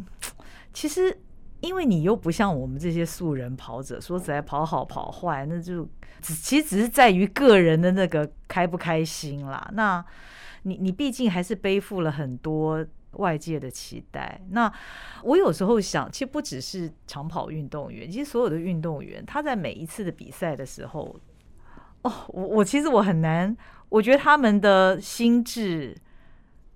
[0.72, 1.16] 其实
[1.60, 5.88] 因为你又不像我们这些素人跑者，说实在跑好跑坏，那就
[6.20, 9.70] 只其实只是在于个人的那个开不开心啦。
[9.74, 10.04] 那
[10.62, 14.40] 你你毕竟还是背负了很多外界的期待。
[14.50, 14.72] 那
[15.22, 21.14] 我有时候想，其实不只是长跑运动员，其实所有的运动员，他在每一次的比赛的时候，
[22.02, 23.56] 哦，我我其实我很难，
[23.88, 25.96] 我觉得他们的心智。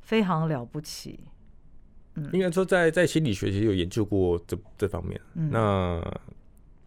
[0.05, 1.31] 非常了不起，
[2.14, 5.20] 嗯，应该说在在心理学其实有研究过这这方面。
[5.35, 6.20] 嗯，那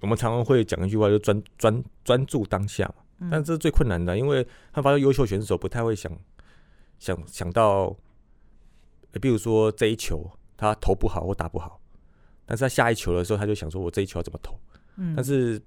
[0.01, 2.95] 我们常常会讲一句话，就专专专注当下嘛。
[3.19, 6.11] 嗯，但这是最困难的，因为他发现优秀选手不太会想
[6.99, 7.95] 想想到，
[9.21, 11.79] 比如说这一球他投不好或打不好，
[12.45, 14.59] 但是他下一球的时候他就想说，我这一球要怎么投？
[14.97, 15.61] 嗯，但是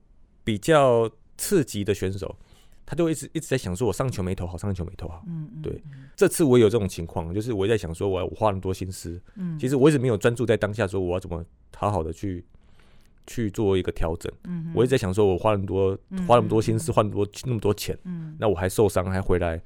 [0.44, 2.36] 比较刺激的选手。
[2.90, 5.22] 他就一直一直在想说，我上球没投好，上球没投好。
[5.26, 5.78] 嗯，对。
[6.16, 11.44] 这次我也有这种情况，就是我也在想说，我我花那么多心思，嗯，其实我一直没有专注在当下，说我要怎么
[11.76, 12.42] 好好的去
[13.26, 14.32] 去做一个调整。
[14.44, 15.94] 嗯，我一直在想说，我花那么多
[16.26, 19.60] 花那么多心思，花那么多那么多钱，嗯，那我还受伤还回来，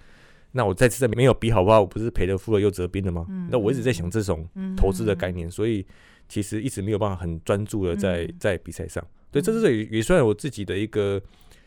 [0.50, 1.80] 那我再次在没有比好不好？
[1.80, 3.24] 我不是赔了夫了又折兵了吗？
[3.48, 4.44] 那我一直在想这种
[4.76, 5.86] 投资的概念，所以
[6.28, 9.06] 其实一直没有办法很专注的在在比赛上。
[9.30, 11.22] 对，这是也也算我自己的一个。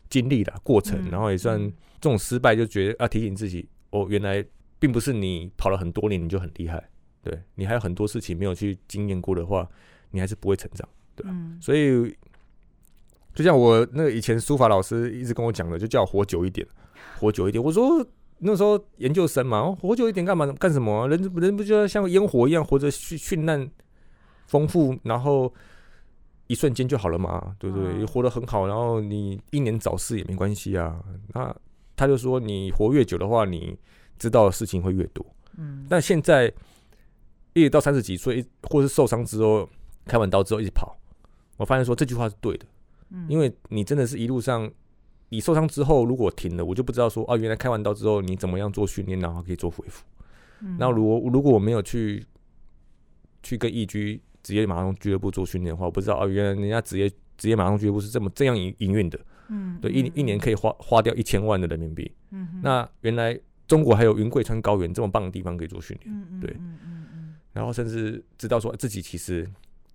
[0.09, 1.59] 经历的过程，然后也算
[1.99, 4.45] 这种失败，就觉得啊提醒自己，哦，原来
[4.79, 6.89] 并不是你跑了很多年你就很厉害，
[7.21, 9.67] 对，你还有很多事情没有去经验过的话，
[10.11, 11.25] 你还是不会成长，对，
[11.59, 12.15] 所以
[13.33, 16.65] 就像我那个以前书法老师一直跟我讲的，就叫我活久一点，
[17.19, 17.63] 活久一点。
[17.63, 18.05] 我说
[18.37, 20.45] 那时候研究生嘛，活久一点干嘛？
[20.53, 21.07] 干什么？
[21.09, 23.69] 人人不就要像烟火一样活着，绚绚烂
[24.47, 25.53] 丰富，然后。
[26.47, 27.93] 一瞬间就好了嘛，对不对？
[27.93, 31.03] 嗯、活得很好，然后你英年早逝也没关系啊。
[31.33, 31.55] 那
[31.95, 33.75] 他就说，你活越久的话，你
[34.19, 35.25] 知道的事情会越多。
[35.57, 36.53] 嗯，但现在
[37.53, 39.67] 一直到三十几岁，或是受伤之后，
[40.05, 40.95] 开完刀之后一直跑，
[41.57, 42.65] 我发现说这句话是对的。
[43.09, 44.69] 嗯，因为你真的是一路上，
[45.29, 50.05] 你受伤之后如果停了，我就不知道说啊，原来开完刀之后你怎么样做训练，然后可以做恢复。
[50.61, 52.23] 嗯，那如果如果我没有去
[53.41, 54.21] 去跟易居。
[54.45, 59.19] 职业马拉松俱乐部做训练的话，我不知道啊，原来人家职业职业马拉松俱乐部是这么这样营营运的。
[59.47, 62.11] 嗯，对，一一年可以花花掉一千万的人民币。
[62.29, 63.35] 嗯，那原来
[63.67, 66.15] 中国还有云贵川高原这么棒的地方可以做训练。
[66.15, 69.49] 嗯对，嗯嗯嗯，然后甚至知道说自己其实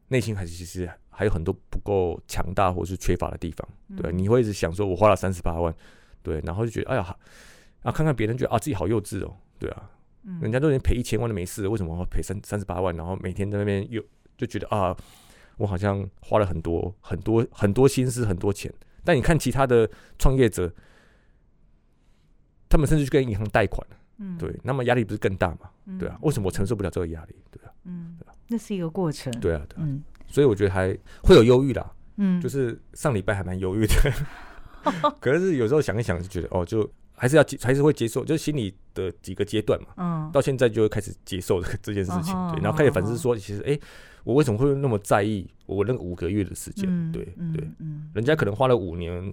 [0.09, 3.69] 内心还是其实还有很多不够强大或是缺乏的地方。
[3.97, 5.73] 对，你会一直想说，我花了三十八万，
[6.25, 7.17] 对，然后就觉得哎呀，
[7.83, 9.91] 啊，看看别人觉得啊自己好幼稚哦，对啊，
[10.41, 12.97] 人家都已经赔一千万都没事，为什么要赔三三十八万？
[12.97, 14.05] 然后每天在那边又。
[14.41, 14.97] 就觉得啊，
[15.59, 18.73] 我好像花了很多很多很多心思很多钱，
[19.05, 20.73] 但你看其他的创业者，
[22.71, 25.71] 他们甚至去跟银行贷款，嗯，对，那么压力不是更大吗？
[25.85, 27.37] 嗯、对啊，为什么我承受不了这个压力？
[27.51, 28.17] 对啊，嗯，
[28.49, 33.95] 那是一个过程，对啊，对啊，嗯，所以我觉得还会有忧郁啦，嗯，就是上礼拜还蛮忧郁的，
[35.21, 36.91] 可是有时候想一想就觉得哦，就。
[37.21, 39.89] 还是要接，还是会接受，就是心理的几个阶段嘛。
[39.99, 43.79] 嗯，到现在就会开始接受这 这件事情，对，然后开始反思说，其实，哎，
[44.25, 46.89] 我为什么会那么在意我那个五个月的时间？
[47.13, 47.69] 对对，
[48.15, 49.31] 人家可能花了五年，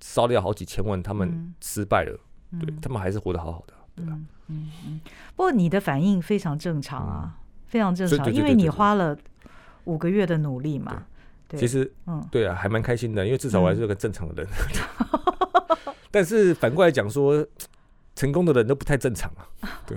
[0.00, 2.18] 烧掉好几千万，他们失败了，
[2.58, 4.18] 对他们还是活得好好的，对吧？
[4.48, 5.00] 嗯嗯。
[5.36, 7.38] 不过你的反应非常正常啊，
[7.68, 9.16] 非常正常，因为你花了
[9.84, 11.04] 五个月的努力嘛。
[11.56, 14.50] 其实，嗯，对啊，还蛮开心的，因为至少我还是个正常的人。
[16.10, 17.46] 但是反过来讲说，
[18.14, 19.46] 成功的人都不太正常啊。
[19.86, 19.96] 对，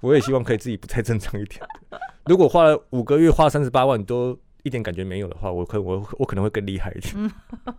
[0.00, 1.60] 我也希望可以自己不太正常一点。
[2.26, 7.14] 如果花了五个月，花三十八万都一点感觉没有的话，我可我我可能会更厉害一点。
[7.16, 7.30] 嗯，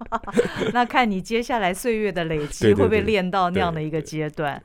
[0.74, 4.62] 那看你接下来岁月的累积，会不会练到那样的一个阶段？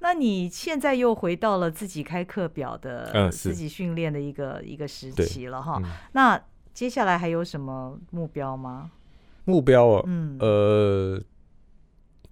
[0.00, 5.80] 那你现在又回到了自己开课表的，嗯，自己训练的一个一个时期了哈。
[5.82, 6.38] 嗯、那
[6.74, 8.90] 接下来还有什么目标吗？
[9.46, 11.20] 目标啊，嗯，呃，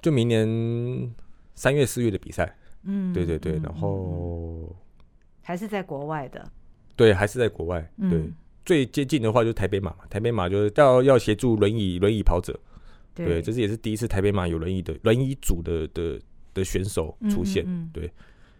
[0.03, 1.14] 就明年
[1.55, 4.76] 三月四月的比赛，嗯，对对对，然后
[5.40, 6.46] 还是在国外的，
[6.94, 8.34] 对，还是在国外，对，嗯、
[8.64, 12.53] 最接近的话就是台北马嘛，台北马就是要要协助轮椅轮椅跑者，
[13.14, 16.20] 对，对，这是也是第一次台北马有轮椅的轮椅组的的
[16.53, 17.82] 的选手出现，嗯嗯。
[17.84, 18.12] 嗯对。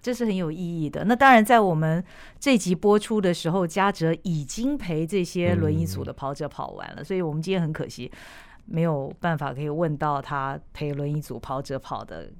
[0.05, 1.05] 这是很有意义的。
[1.05, 2.03] 那当然，在我们
[2.41, 8.11] 这集播出的时候，嘉哲已经陪这些轮椅组的跑者跑完了，嗯、所以我们今天很可惜
[8.73, 12.33] 没有办法可以问到他陪轮椅组跑者跑的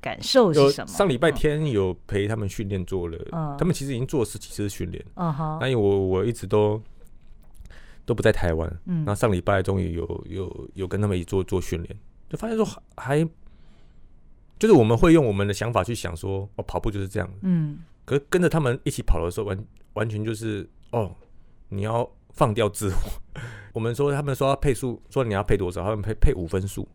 [0.00, 0.86] 感受是什么。
[0.86, 5.04] 上礼拜天有陪他们训练做了，嗯、他们其实已经做了十几次训练。
[5.14, 6.80] 嗯哼，那因为我我一直都
[8.04, 11.98] 都不在台湾，嗯，那上礼拜终于有有有跟他们一起做做训练，
[12.30, 12.64] 就发现说
[12.96, 13.28] 还。
[14.56, 17.28] 就是我们会用我们的想法去想说，哦，跑步就是这样。
[17.42, 17.80] 嗯。
[18.04, 21.12] 可是跟着他们一起跑的时候，完完全就是哦，
[21.70, 23.40] 你要放掉自我。
[23.74, 26.88] 我们说他们说要配速，说你要配多少，他们配配五分速。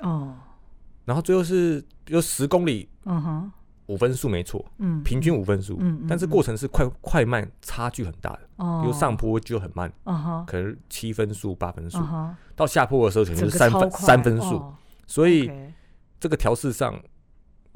[0.00, 0.34] 哦。
[1.04, 3.52] 然后最后是比如十公里，嗯哼，
[3.86, 8.40] 五分速没错，嗯，平均五分速，嗯，但是过程是快快慢差距很大的。
[8.56, 8.80] 哦。
[8.82, 9.92] 比如上坡就很慢，
[10.46, 12.02] 可能七分速、八分速，
[12.56, 14.60] 到下坡的时候可能就是三分三分速，
[15.06, 15.48] 所以
[16.18, 17.00] 这个调试上。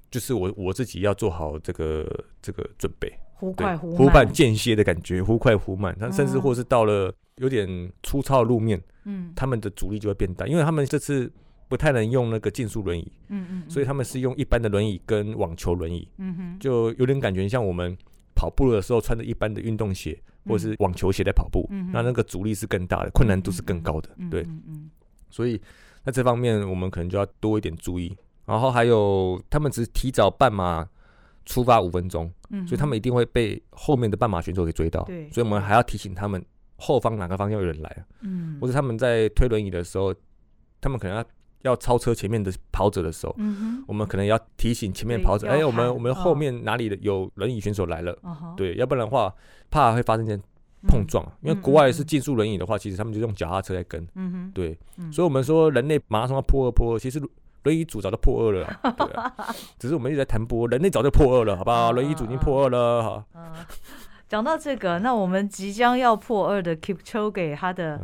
[0.09, 4.33] 就是我我自己要做好这个这个准备，忽快忽慢，忽慢。
[4.33, 5.97] 间歇的感觉，忽快忽慢。
[5.99, 11.31] 他甚至或是到了有点粗糙的路面，嗯，他们的阻力就会变大，因为他们这次
[11.69, 17.97] 不太能用那个竞速轮椅，嗯嗯，所以他们是用一般的轮椅跟网球轮椅，嗯哼，就有点感觉像我们
[18.35, 24.47] 跑步的时候穿着一般的运动鞋或是网球鞋在跑步，那那个阻力是更大的，困难度是更高的，对，
[25.29, 25.61] 所以
[26.05, 28.17] 在这方面我们可能就要多一点注意。
[28.47, 30.89] 然后还有，他们只是提早半马
[31.45, 35.03] 出发五分钟，嗯、所以他们一定会被后面的半马选手给追到。
[35.05, 36.45] 对所以我们还要提醒他们
[36.77, 40.15] 后方哪个方向有人来，嗯、或者他们在推轮椅的时候，
[40.81, 41.25] 他们可能要
[41.63, 48.17] 要超车前面的跑者的时候，嗯、我们可能要提醒前面跑者，哎，我们我们后面哪里的有轮椅选手来了？
[48.23, 49.35] 哦、对，要不然的话
[49.71, 50.41] 怕会发生件
[50.87, 51.25] 碰撞。
[51.25, 54.07] 嗯、因为国外是竞速轮椅的话，其实他们就用脚踏车在跟。
[54.15, 57.21] 嗯、哼对，嗯、所以我们说人类马拉松要破二破二，其实。
[57.67, 59.35] 轮椅组早就破二了， 对啊，
[59.77, 61.91] 只是我们一直在谈波，人类早就破二了，好不好？
[61.91, 63.27] 轮椅组已经破二了，哈。
[64.29, 68.01] 讲到这个，那我们即将要破二的 Keep c h o g e 他的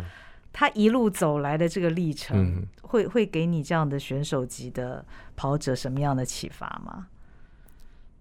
[0.52, 5.04] 他一路走来的这个历程，会会给你这样的选手级的
[5.36, 7.06] 跑者什么样的启发吗？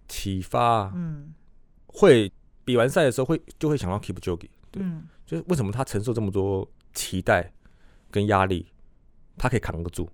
[0.07, 1.33] 启发，嗯，
[1.87, 2.31] 会
[2.63, 4.83] 比完赛的时候会就会想到 Keep c h o g e 对，
[5.25, 7.51] 就是为什么他承受这么多期待
[8.09, 8.65] 跟压力，
[9.37, 10.09] 他可以扛得住。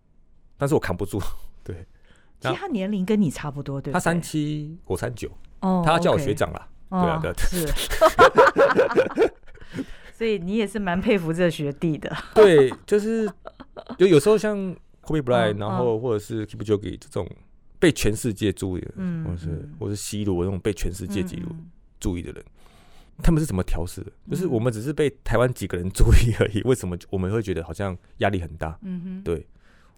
[0.57, 1.21] 但是我扛不住，
[1.63, 1.85] 对。
[2.39, 3.91] 其实他年龄跟你差不多，对。
[3.91, 5.29] 他三七，我三九。
[5.61, 5.81] 哦。
[5.85, 6.67] 他叫我学长啦。
[6.89, 7.33] 对啊，对。
[7.37, 7.67] 是。
[10.13, 12.15] 所以你也是蛮佩服这学弟的。
[12.33, 13.29] 对，就是
[13.99, 14.57] 就有时候像
[15.03, 17.29] Kobe Bryant，然后或者是 Kipchoge 这种
[17.77, 21.49] 被全世界注意的，嗯，或是或是 C 罗这种被全世界记录
[21.99, 22.43] 注意的人，
[23.21, 24.11] 他们是怎么调试的？
[24.31, 28.77] 就是我们只是被台湾几个人注意而已，为什么我们会觉得好像压力很大？
[28.81, 29.47] 嗯哼，对。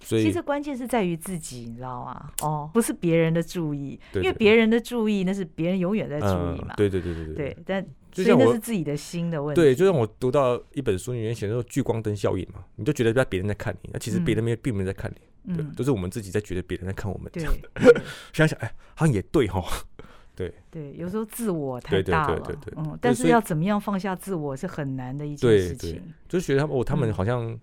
[0.02, 2.32] 所以，其实关键是在于自己，你知道吗？
[2.41, 6.74] 哦，不是别人的注意，因为别人的注意那是别人永远在注意嘛。
[6.76, 7.36] 对对对对对。
[7.36, 9.62] 对，但所以那是自己的心的问题。
[9.62, 15.12] 对，就像我读到一本书里面写的说聚光灯效应嘛，你就觉得别人在看你，那其实别人没并没有在看
[15.45, 18.02] 你，对，都是我们自己在觉得别人在看我们这样的。
[18.34, 19.64] 想想，哎，好像也对哈。
[20.34, 26.02] 对对，有时候自我太大了，对对对，嗯，但是要怎么样放下自我是很难的一件事情。
[26.30, 27.60] 就是觉得他们哦，他们好像。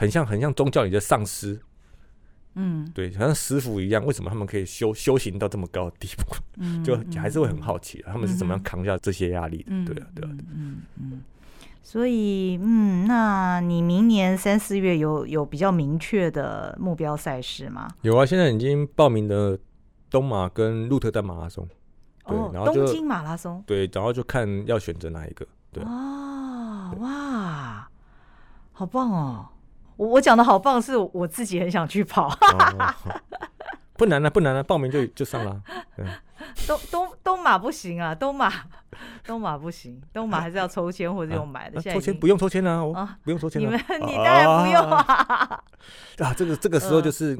[0.00, 1.60] 很像很像宗教里的上师，
[2.54, 4.02] 嗯，对，好像师傅一样。
[4.06, 6.36] 为什么他们可以修修行到这么高的地步？
[6.56, 9.64] 嗯， 就还是会很好奇，他们是怎么样扛下这些压力的？
[9.68, 11.22] 嗯、对啊，对啊，对，嗯嗯。
[11.82, 17.88] 所以，嗯，那你明年三四月有有比较明确的目标赛事吗？
[18.02, 19.58] 有啊，现在已经报名的
[20.08, 21.68] 东马跟鹿特丹马拉松，
[22.26, 25.46] 对，哦、然后东京马拉松，对，然后就看要选择哪一个。
[25.72, 27.88] 对哦，哇，
[28.72, 29.48] 好棒哦！
[30.00, 32.26] 我我讲的好棒，是我自己很想去跑。
[32.32, 32.94] 哦，
[33.98, 35.60] 不难了，啊，不难了，啊，报名就就上了。
[36.66, 38.50] 东东东马不行啊，东马
[39.26, 41.78] 东马不行，东马还是要抽签或者用买的。
[41.78, 43.64] 啊，抽签不用抽签啊，啊不用抽签，啊。
[43.64, 43.78] 你们
[44.08, 45.62] 你当然不用啊。
[46.24, 47.38] 啊，这个这个时候就是，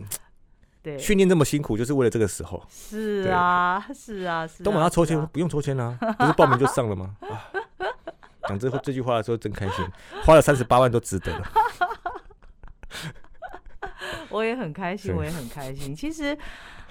[0.82, 2.62] 对，训练这么辛苦，就是为了这个时候。
[2.68, 4.62] 是啊，是啊，是。
[4.62, 7.16] 东马要抽签，不用抽签啊，不是报名就上了吗？
[8.46, 9.82] 讲这这句话的时候真开心，
[10.26, 11.46] 花了三十八万都值得了。
[14.30, 15.94] 我也很开心，我也很开心。
[15.94, 16.36] 其实，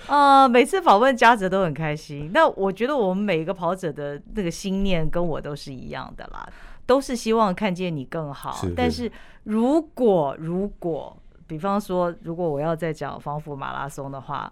[0.07, 2.29] 呃，每次访问嘉泽都很开心。
[2.33, 6.47] 那我觉得我们每一个跑者的那个心念跟我都是一样的啦，
[6.85, 8.65] 都是希望看见你更好。
[8.75, 9.11] 但是
[9.43, 11.17] 如果如果，
[11.47, 14.51] 比方说，如果我要再讲防府马拉松的话，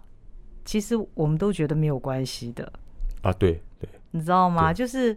[0.64, 2.72] 其实我们都觉得没有关系的。
[3.22, 4.72] 啊，对对，你知道吗？
[4.72, 5.16] 就是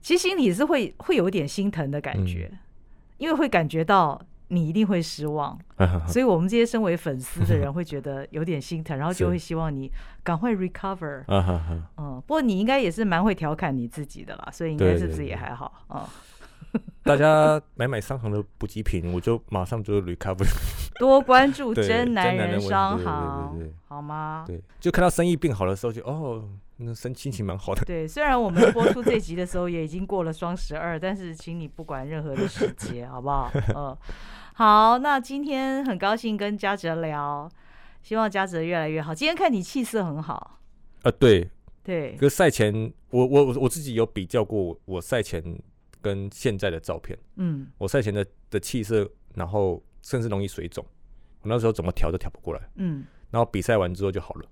[0.00, 2.58] 其实心里是会会有点心疼的感觉，嗯、
[3.18, 4.20] 因为会感觉到。
[4.48, 5.58] 你一定会失望，
[6.08, 9.90] 所以我们这些身为粉丝的人会觉得有点心疼，然后 就会希望你
[10.22, 11.24] 赶快 recover。
[11.96, 15.72] 嗯，不过你应该也是蛮会调侃你自己的啦，所以应该是不是也还好？
[15.90, 16.02] 嗯。
[17.02, 20.44] 大家买买商行的补给品，我就马上就 recover。
[20.98, 24.44] 多关注真男人商行，好吗？
[24.46, 26.46] 对，就看到生意变好的时候，就哦，
[26.76, 27.82] 那心心情蛮好的。
[27.86, 33.50] 对，虽然我们播出这集的时候也已经过了双十二，但是请你不管任何的时节，好不好？
[33.74, 33.96] 嗯。
[34.58, 37.48] 好，那今天很高兴跟嘉泽聊，
[38.02, 39.14] 希望嘉泽越来越好。
[39.14, 40.58] 今天看你气色很好，
[41.02, 41.48] 呃，对。
[41.84, 42.16] 对。
[42.16, 45.40] 可赛前，我我我自己有比较过我赛前
[46.02, 50.84] 跟现在的照片，嗯，我赛前的的气色，然后甚至容易水肿，
[51.42, 54.48] 我那时候怎么调都调不过来，嗯，然后比赛完之后就好了，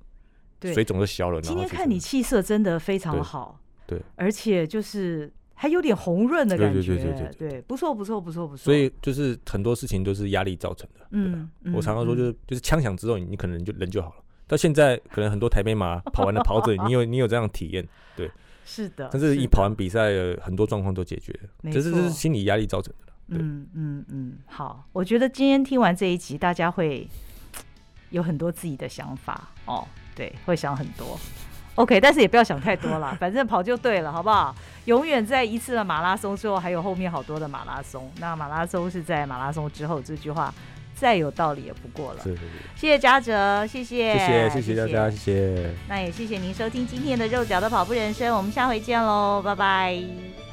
[0.60, 1.40] 对，水肿就消了。
[1.42, 5.32] 今天看你气色真的非常好，对，而且就是。
[5.58, 8.62] 还有点红润的感觉，对对对对对，不错不错不错不错。
[8.62, 11.06] 所以就是很多事情都是压力造成的。
[11.10, 14.16] 嗯，我常常说就是就是枪响之后，你可能就人就好了。
[14.46, 18.30] 到现在可能很多台北马 跑完了跑者，你有你有这样体验，对，
[18.66, 19.08] 是的。
[19.10, 20.10] 但是一跑完比赛，
[20.42, 23.12] 很多状况都解决了，这是这是心理压力造成的。
[23.28, 27.08] 嗯嗯嗯，好，我觉得今天听完这一集，大家会
[28.10, 31.18] 有很多自己的想法哦，对，会想很多。
[31.76, 34.54] OK，但是也不要想太多了， 反正跑就对了，好不好？
[34.86, 38.10] 永远在一次的马拉松之后，还有后面好多的马拉松。
[38.18, 40.52] 那马拉松是在马拉松之后，这句话
[40.94, 42.22] 再有道理也不过了。
[42.22, 42.46] 是是是。
[42.76, 45.70] 谢谢嘉哲，谢谢，谢谢谢谢大家，谢谢。
[45.88, 50.45] 那也谢谢您收听今天的肉脚的跑步人生，我们下回见喽，拜拜。